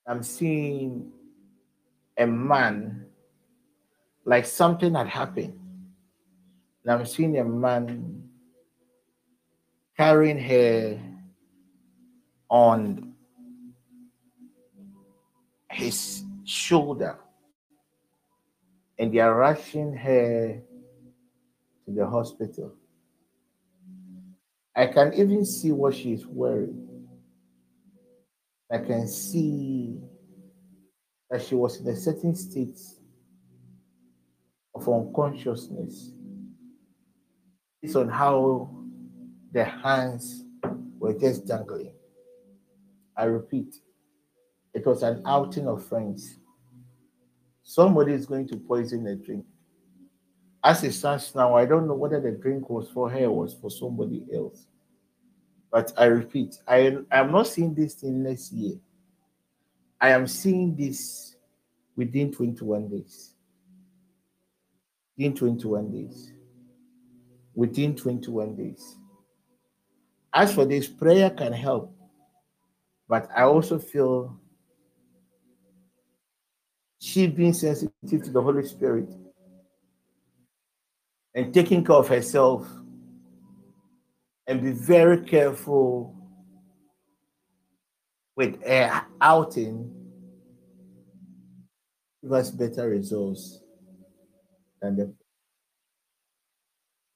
[0.06, 1.11] I'm seeing
[2.18, 3.06] a man
[4.26, 5.57] like something had happened.
[6.84, 8.24] And I'm seeing a man
[9.98, 10.99] carrying her
[12.49, 13.14] on
[15.72, 17.18] his shoulder.
[18.99, 20.61] And they are rushing her
[21.86, 22.74] to the hospital.
[24.76, 27.07] I can even see what she is wearing.
[28.72, 29.99] I can see
[31.30, 32.80] that she was in a certain state
[34.76, 36.11] of unconsciousness.
[37.82, 38.69] It's on how
[39.52, 40.44] the hands
[40.99, 41.94] were just dangling.
[43.15, 43.76] I repeat,
[44.74, 46.38] It was an outing of friends.
[47.69, 49.45] Somebody is going to poison the drink.
[50.64, 53.56] As it stands now, I don't know whether the drink was for her or was
[53.56, 54.68] for somebody else.
[55.69, 58.77] But I repeat, I am not seeing this thing next year.
[59.99, 61.35] I am seeing this
[61.98, 63.34] within 21 days.
[65.18, 66.31] Within 21 days.
[67.53, 68.95] Within 21 days.
[70.34, 71.94] As for this, prayer can help.
[73.10, 74.39] But I also feel
[76.99, 79.10] she being sensitive to the Holy Spirit
[81.36, 82.68] and taking care of herself
[84.48, 86.15] and be very careful
[88.36, 89.94] with her outing
[92.22, 93.61] give us better results
[94.82, 95.14] than the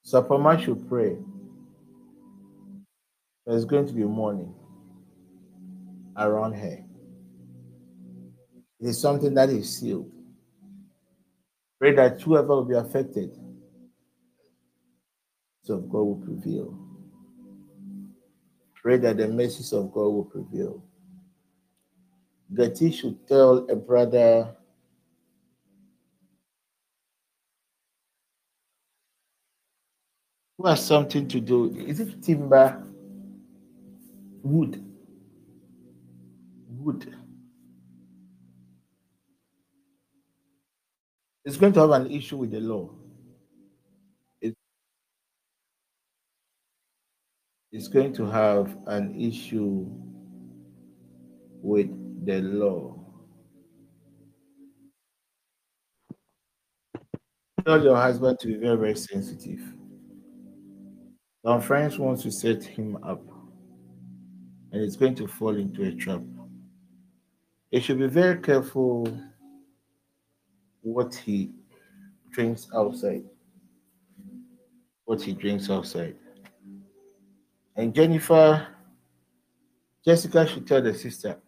[0.04, 1.16] so Pama should pray.
[3.46, 4.52] There's going to be mourning
[6.16, 6.84] around her.
[8.82, 10.10] It is something that is sealed.
[11.78, 13.30] Pray that whoever will be affected,
[15.62, 16.76] so God will prevail.
[18.74, 20.82] Pray that the mercies of God will prevail.
[22.52, 24.56] Getty should tell a brother
[30.58, 31.72] who has something to do.
[31.86, 32.84] Is it timber?
[34.42, 34.84] Wood.
[36.68, 37.21] Wood.
[41.44, 42.90] It's going to have an issue with the law.
[44.40, 44.54] It
[47.72, 49.86] is going to have an issue
[51.60, 51.90] with
[52.24, 52.98] the law.
[57.64, 59.60] Tell your husband to be very, very sensitive.
[61.44, 63.22] Some friends want to set him up,
[64.70, 66.22] and it's going to fall into a trap.
[67.72, 69.08] He should be very careful
[70.82, 71.50] what he
[72.30, 73.24] drinks outside.
[75.04, 76.16] What he drinks outside.
[77.76, 78.66] And Jennifer,
[80.04, 81.38] Jessica should tell the sister,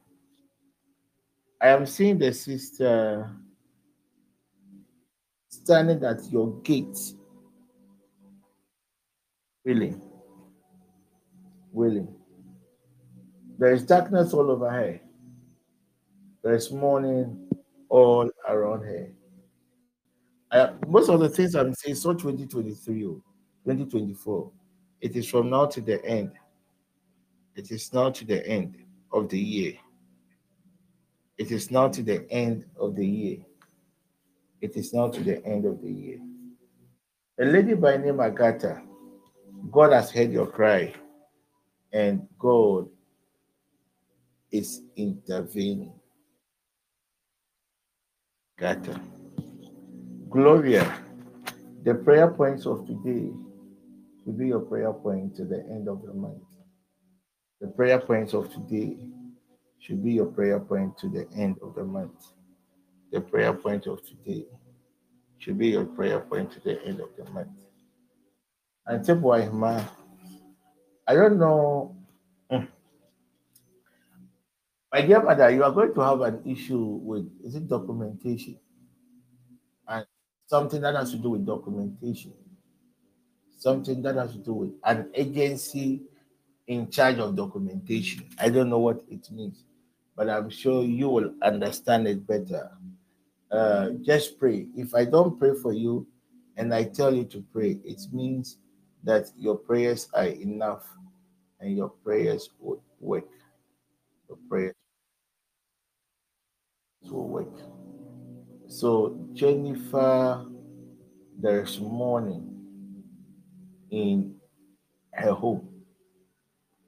[1.61, 3.31] I am seeing the sister
[5.49, 6.99] standing at your gate,
[9.65, 10.01] willing,
[11.73, 12.15] willing.
[13.59, 15.01] There is darkness all over her.
[16.43, 17.49] There is mourning
[17.89, 19.09] all around her.
[20.55, 23.21] I, most of the things I'm saying, so 2023 or
[23.65, 24.51] 2024
[25.05, 26.33] it is from now to the end.
[27.57, 28.79] It is now to the end
[29.13, 29.75] of the year.
[31.37, 33.39] It is now to the end of the year.
[34.63, 36.21] It is now to the end of the year.
[37.39, 38.83] A lady by name Agatha,
[39.71, 40.95] God has heard your cry,
[41.93, 42.89] and God
[44.51, 45.93] is intervening.
[48.59, 48.99] Agatha.
[50.35, 50.99] Gloria,
[51.85, 53.31] the prayer points of today
[54.27, 56.43] will be your prayer point to the end of the month.
[57.61, 58.99] The prayer points of today
[59.79, 62.33] should be your prayer point to the end of the month.
[63.13, 64.47] The prayer point of today
[65.39, 67.57] should be your prayer point to the end of the month.
[68.87, 69.85] And tip ma,
[71.07, 71.95] I don't know.
[72.51, 72.65] Hmm.
[74.93, 78.59] My dear mother, you are going to have an issue with is it documentation?
[80.47, 82.33] Something that has to do with documentation
[83.65, 86.03] something that has to do with an agency
[86.67, 88.23] in charge of documentation.
[88.39, 89.65] I don't know what it means,
[90.15, 92.71] but I'm sure you will understand it better.
[93.51, 94.67] Uh, just pray.
[94.77, 96.07] If I don't pray for you
[96.59, 98.59] and I tell you to pray, it means
[99.03, 100.87] that your prayers are enough
[101.59, 103.29] and your prayers will work.
[104.29, 104.75] Your prayers
[107.09, 107.84] will work.
[108.75, 110.45] So, Jennifer,
[111.39, 112.51] there's morning
[113.93, 114.35] in
[115.13, 115.69] her home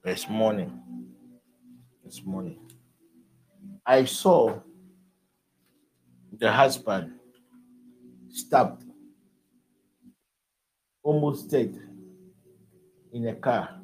[0.02, 0.82] this morning.
[2.04, 2.58] This morning.
[3.86, 4.58] I saw
[6.36, 7.12] the husband
[8.30, 8.82] stabbed,
[11.04, 11.78] almost dead
[13.12, 13.80] in a car.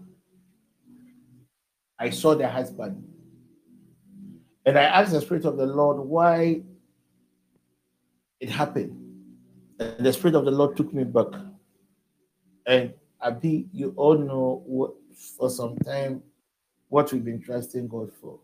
[2.01, 3.05] I saw the husband.
[4.67, 6.63] And I asked the Spirit of the Lord why
[8.43, 8.99] it happened.
[9.79, 11.29] And the Spirit of the Lord took me back.
[12.67, 14.95] And Abi, you all know what,
[15.39, 16.23] for some time
[16.89, 18.41] what we've been trusting God for.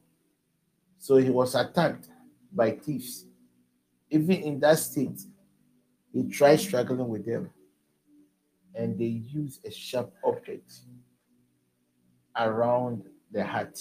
[0.98, 2.08] So he was attacked
[2.52, 3.26] by thieves.
[4.08, 5.20] Even in that state,
[6.12, 7.50] he tried struggling with them,
[8.74, 10.72] and they used a sharp object
[12.38, 13.02] around
[13.32, 13.78] the heart.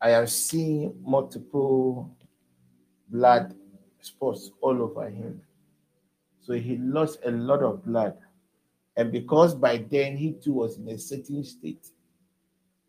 [0.00, 2.16] I have seen multiple
[3.08, 3.54] blood
[4.00, 5.42] spots all over him.
[6.40, 8.16] So he lost a lot of blood.
[8.96, 11.88] And because by then he too was in a certain state,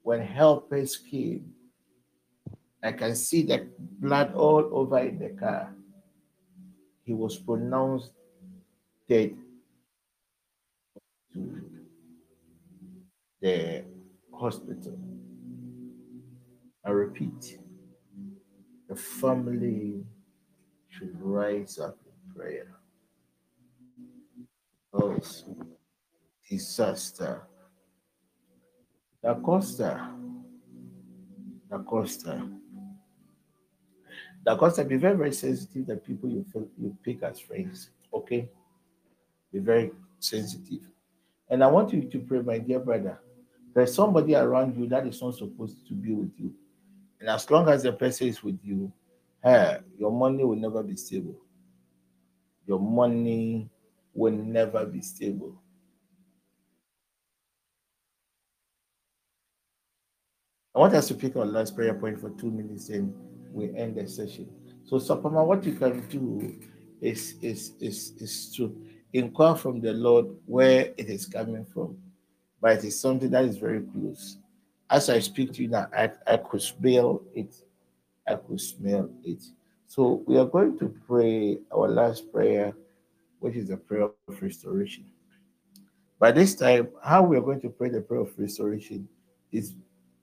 [0.03, 1.53] when helpers came,
[2.81, 5.73] I can see the blood all over in the car.
[7.03, 8.11] He was pronounced
[9.09, 9.35] dead
[11.33, 11.61] to
[13.41, 13.83] the
[14.33, 14.97] hospital.
[16.85, 17.59] I repeat,
[18.87, 20.05] the family
[20.97, 22.67] should rise up in prayer.
[24.93, 25.17] Oh,
[26.49, 27.41] disaster.
[29.21, 30.09] Da Costa.
[31.69, 32.49] Da Costa.
[34.43, 37.89] Da Costa, be very, very sensitive that people you feel, you pick as friends.
[38.13, 38.49] Okay?
[39.51, 40.79] Be very sensitive.
[41.49, 43.19] And I want you to pray, my dear brother.
[43.73, 46.53] There's somebody around you that is not supposed to be with you.
[47.19, 48.91] And as long as the person is with you,
[49.47, 51.39] hey, your money will never be stable.
[52.65, 53.69] Your money
[54.13, 55.61] will never be stable.
[60.75, 63.13] I want us to pick our last prayer point for two minutes and
[63.51, 64.47] we end the session.
[64.85, 66.55] So, Sapama, what you can do
[67.01, 68.75] is is is is to
[69.13, 71.97] inquire from the Lord where it is coming from,
[72.61, 74.37] but it is something that is very close.
[74.89, 77.55] As I speak to you now, I, I could smell it.
[78.27, 79.43] I could smell it.
[79.87, 82.73] So we are going to pray our last prayer,
[83.39, 85.05] which is the prayer of restoration.
[86.19, 89.07] By this time, how we are going to pray the prayer of restoration
[89.51, 89.75] is,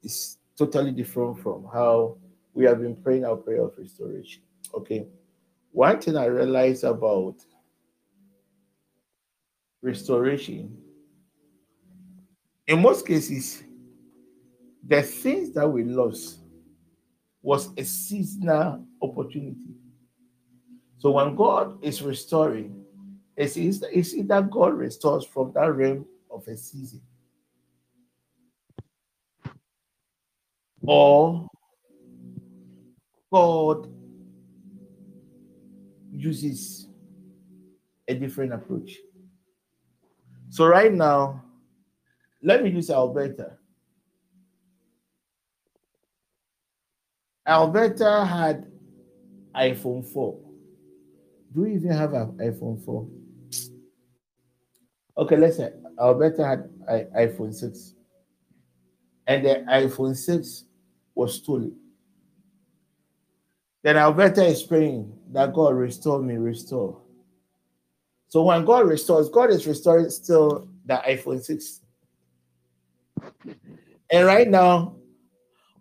[0.02, 2.18] is totally different from how
[2.52, 4.42] we have been praying our prayer of restoration.
[4.74, 5.06] Okay.
[5.72, 7.36] One thing I realized about
[9.82, 10.76] restoration,
[12.66, 13.62] in most cases,
[14.86, 16.40] the things that we lost
[17.44, 19.76] was a seasonal opportunity.
[20.96, 22.82] So when God is restoring,
[23.36, 27.02] it's, it's either God restores from that realm of a season
[30.86, 31.46] or
[33.30, 33.92] God
[36.10, 36.88] uses
[38.08, 38.96] a different approach.
[40.48, 41.42] So right now,
[42.42, 43.58] let me use Alberta.
[47.46, 48.70] Alberta had
[49.54, 50.38] iPhone 4.
[51.54, 53.06] Do we even have an iPhone 4?
[55.18, 56.70] Okay, let's say Alberta had
[57.16, 57.94] iPhone 6.
[59.26, 60.64] And the iPhone 6
[61.14, 61.76] was stolen.
[63.82, 67.00] Then Alberta is praying that God restore me, restore.
[68.28, 71.80] So when God restores, God is restoring still the iPhone 6.
[74.10, 74.96] And right now,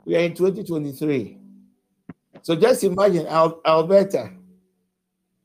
[0.06, 1.40] we are in 2023.
[2.44, 4.30] So just imagine Al- Alberta,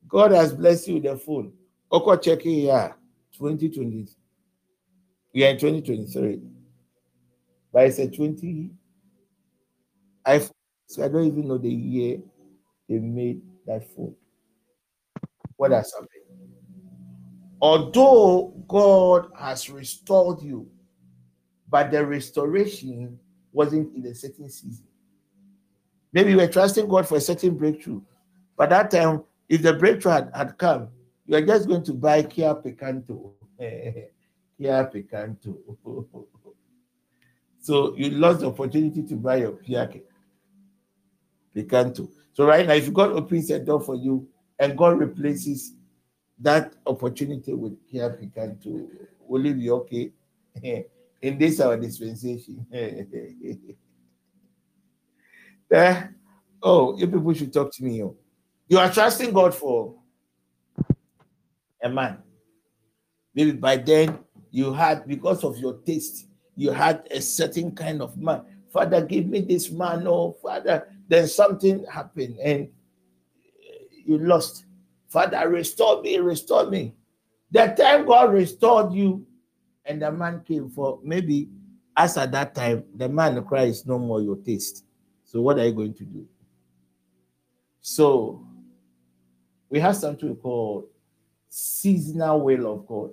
[0.09, 1.53] God has blessed you with a phone.
[1.93, 2.93] Oko checking here,
[3.39, 4.09] 2020.
[5.33, 6.41] We are in 2023.
[7.73, 8.71] But it's a 20
[10.27, 10.51] iPhone.
[10.89, 12.19] So I don't even know the year
[12.89, 14.17] they made that phone.
[15.57, 16.09] What has happened?
[17.61, 20.69] Although God has restored you,
[21.71, 23.21] but the restoration
[23.53, 24.88] wasn't in a certain season.
[26.13, 28.01] Maybe you were trusting God for a certain breakthrough.
[28.57, 30.89] But that time, if the breakthrough had, had come,
[31.27, 33.33] you are just going to buy Kia Picanto.
[33.59, 35.57] Kia Picanto.
[37.61, 39.89] so you lost the opportunity to buy your Kia
[41.55, 42.09] Picanto.
[42.33, 44.29] So right now, if God opens a door for you
[44.59, 45.75] and God replaces
[46.41, 48.89] that opportunity with Kia Picanto,
[49.27, 50.13] will it be okay?
[51.21, 52.65] In this our dispensation.
[55.71, 56.03] Eh?
[56.63, 58.03] Oh, you people should talk to me.
[58.03, 58.17] Oh.
[58.69, 59.95] You are trusting God for
[61.83, 62.19] a man.
[63.35, 64.19] Maybe by then
[64.51, 66.27] you had, because of your taste,
[66.57, 68.43] you had a certain kind of man.
[68.73, 70.07] Father, give me this man.
[70.07, 72.69] Oh, Father, then something happened and
[74.05, 74.65] you lost.
[75.09, 76.95] Father, restore me, restore me.
[77.51, 79.25] The time God restored you,
[79.85, 81.49] and the man came for maybe
[81.97, 84.85] as at that time, the man cries no more your taste.
[85.29, 86.27] So what are you going to do?
[87.83, 88.47] So
[89.69, 90.87] we have something called
[91.51, 93.11] seasonal will of God.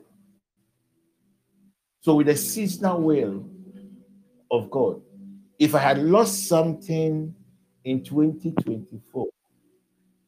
[2.00, 3.46] So with the seasonal will
[4.50, 5.02] of God,
[5.60, 7.36] if I had lost something
[7.84, 9.28] in 2024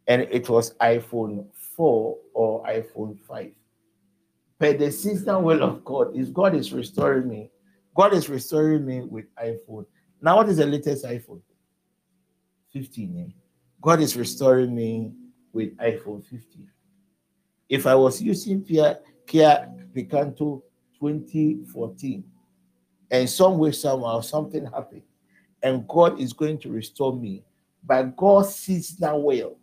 [0.09, 1.45] and it was iPhone
[1.77, 3.49] 4 or iPhone 5,
[4.59, 7.49] but the seasonal will of God is God is restoring me.
[7.95, 9.85] God is restoring me with iPhone.
[10.21, 11.39] Now, what is the latest iPhone?
[12.77, 13.25] 15.
[13.27, 13.33] eh,
[13.81, 15.11] God is restoring me
[15.53, 16.69] with iPhone 15.
[17.69, 20.61] If I was using Kia, Kia Picanto
[20.99, 22.23] 2014
[23.11, 25.03] and some way, somehow, something happened,
[25.63, 27.43] and God is going to restore me,
[27.83, 29.57] but God sees that well.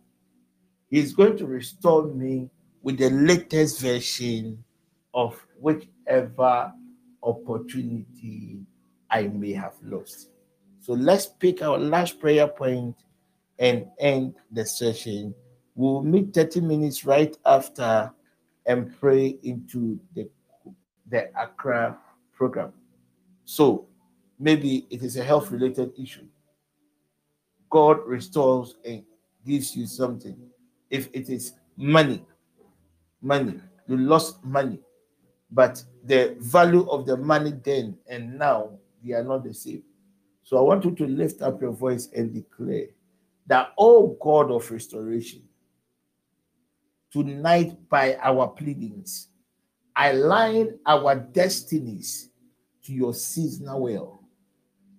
[0.89, 2.49] He's going to restore me
[2.81, 4.63] with the latest version
[5.13, 6.71] of whichever
[7.23, 8.59] opportunity
[9.09, 10.29] I may have lost.
[10.79, 12.95] So let's pick our last prayer point
[13.59, 15.33] and end the session.
[15.75, 18.11] We'll meet 30 minutes right after
[18.65, 20.29] and pray into the,
[21.09, 21.97] the Accra
[22.33, 22.73] program.
[23.45, 23.87] So
[24.39, 26.25] maybe it is a health related issue.
[27.69, 29.03] God restores and
[29.45, 30.37] gives you something.
[30.89, 32.23] If it is money,
[33.21, 34.79] money, you lost money,
[35.51, 38.71] but the value of the money then and now
[39.03, 39.83] they are not the same.
[40.43, 42.87] So I want you to lift up your voice and declare
[43.47, 45.43] that, oh God of restoration,
[47.11, 49.29] tonight by our pleadings,
[49.95, 52.29] align our destinies
[52.83, 54.21] to your seasonal will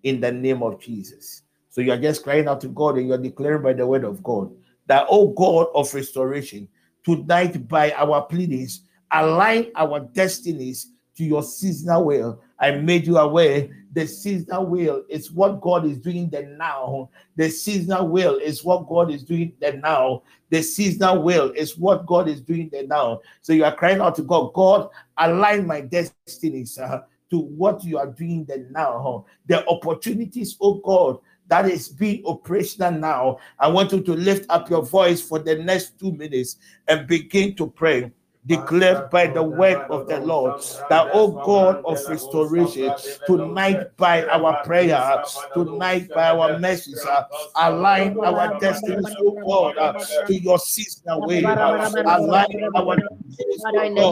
[0.03, 1.43] in the name of Jesus.
[1.69, 4.05] So you are just crying out to God and you are declaring by the word
[4.05, 4.51] of God
[4.87, 6.69] that, oh God of restoration,
[7.05, 8.83] tonight by our pleadings,
[9.13, 12.43] align our destinies to your seasonal will.
[12.59, 17.09] I made you aware the seasonal will is what God is doing the now.
[17.37, 20.23] The seasonal will is what God is doing the now.
[20.51, 23.23] The seasonal will is what God is doing the now.
[23.41, 27.97] So you are crying out to God, God, align my destinies uh, to what you
[27.97, 29.25] are doing the now.
[29.47, 31.19] The opportunities, oh God,
[31.49, 33.39] that is being operational now.
[33.59, 36.57] I want you to lift up your voice for the next two minutes
[36.87, 38.13] and begin to pray
[38.47, 40.61] declared by the word of the Lord
[40.91, 42.93] that, oh God of restoration,
[43.27, 45.23] tonight by our prayer,
[45.55, 47.25] tonight by our message, uh,
[47.57, 49.93] align our destinies, oh God, uh,
[50.27, 51.43] to your seasonal way.
[51.45, 52.97] align our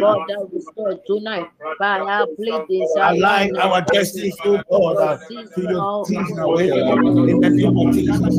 [1.07, 1.49] Tonight
[1.79, 2.89] by our pleadings.
[2.97, 5.19] Align our destinies, oh God,
[5.55, 6.69] to your seasonal way.
[6.71, 8.37] uh, In the name of Jesus.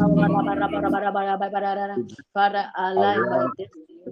[2.35, 4.02] Father, align my destiny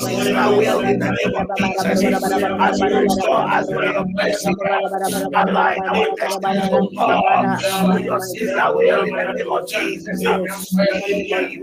[0.00, 0.80] seasonal will.
[0.80, 1.48] In the name of
[5.34, 9.04] Align my destiny, oh God, to your seasonal will.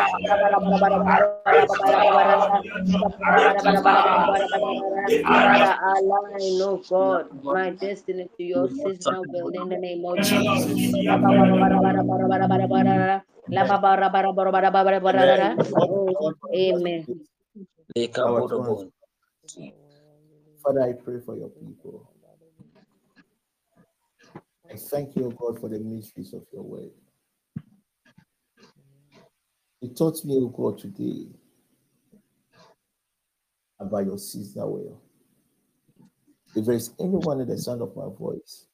[5.98, 10.94] align, oh God, my destiny to your seasonal will in the name of Jesus.
[16.54, 17.06] Amen.
[20.62, 22.08] Father, I pray for your people.
[24.70, 26.90] I thank you, God, for the mysteries of your word.
[29.84, 31.26] You taught me, O God, today
[33.78, 35.00] about your seasonal will.
[36.56, 38.64] If there is anyone in the sound of my voice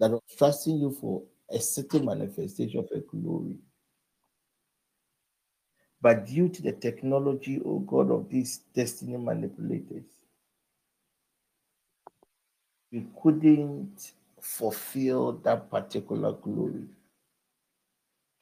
[0.00, 3.54] that was trusting you for a certain manifestation of a glory,
[6.00, 10.06] but due to the technology, oh God, of these destiny manipulators,
[12.90, 14.10] we couldn't
[14.40, 16.88] fulfill that particular glory.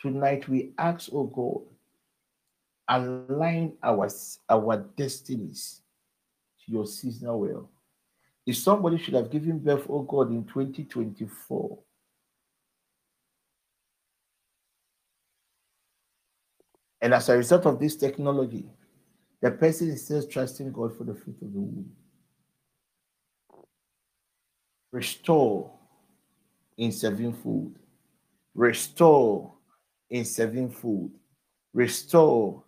[0.00, 1.62] Tonight we ask, oh God,
[2.88, 4.08] align our,
[4.48, 5.80] our destinies
[6.64, 7.70] to your seasonal will.
[8.46, 11.78] If somebody should have given birth, oh God, in 2024,
[17.00, 18.66] and as a result of this technology,
[19.40, 21.90] the person is still trusting God for the fruit of the womb.
[24.96, 25.70] restore
[26.78, 27.74] in serving food.
[28.54, 29.52] restore
[30.10, 31.10] in sevenfold,
[31.72, 32.62] restore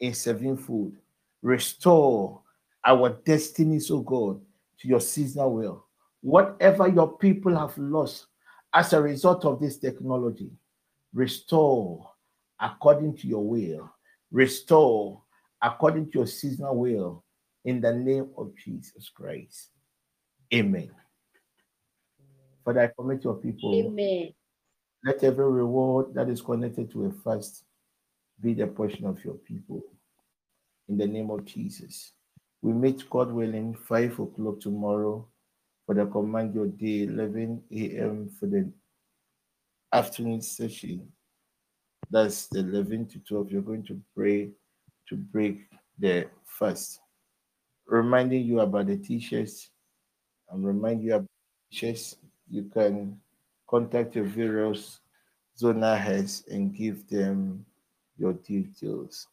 [0.00, 0.94] in sevenfold,
[1.42, 2.40] restore
[2.84, 4.40] our destinies, oh God,
[4.78, 5.86] to your seasonal will.
[6.20, 8.26] Whatever your people have lost
[8.74, 10.50] as a result of this technology,
[11.12, 12.10] restore
[12.60, 13.92] according to your will,
[14.30, 15.22] restore
[15.62, 17.24] according to your seasonal will,
[17.64, 19.70] in the name of Jesus Christ.
[20.52, 20.90] Amen.
[22.64, 23.74] Father, I commit your people.
[23.74, 24.32] Amen.
[25.04, 27.64] Let every reward that is connected to a fast
[28.40, 29.82] be the portion of your people.
[30.88, 32.12] In the name of Jesus.
[32.60, 35.26] We meet, God willing, 5 o'clock tomorrow
[35.84, 38.30] for the Command Your Day, 11 a.m.
[38.38, 38.70] for the
[39.92, 41.08] afternoon session.
[42.08, 43.50] That's the 11 to 12.
[43.50, 44.50] You're going to pray
[45.08, 45.68] to break
[45.98, 47.00] the fast.
[47.86, 49.70] Reminding you about the t-shirts.
[50.52, 51.26] I'm reminding you about
[51.72, 52.16] t-shirts.
[52.48, 53.18] You can
[53.72, 55.00] contact your various
[55.56, 57.64] zona heads and give them
[58.18, 59.28] your details.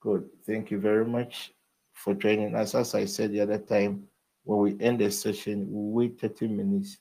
[0.00, 0.28] Good.
[0.46, 1.52] Thank you very much
[1.94, 2.74] for joining us.
[2.74, 4.04] As I said the other time,
[4.44, 6.98] when we end the session, we wait 30 minutes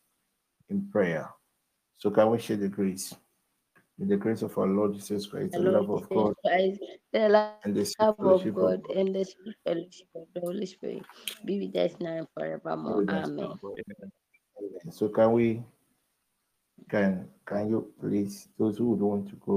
[0.70, 1.30] in prayer.
[1.98, 3.14] So can we share the grace?
[4.00, 6.80] The grace of our Lord Jesus Christ, the The love of God, Christ,
[7.12, 9.26] the love and the sweet of God, and the
[9.66, 11.02] fellowship of the Holy Spirit
[11.44, 13.02] be with us now and forevermore.
[13.02, 13.40] Amen.
[13.40, 14.92] Amen.
[14.92, 15.64] So can we
[16.90, 18.96] can can you please those who
[19.30, 19.56] to go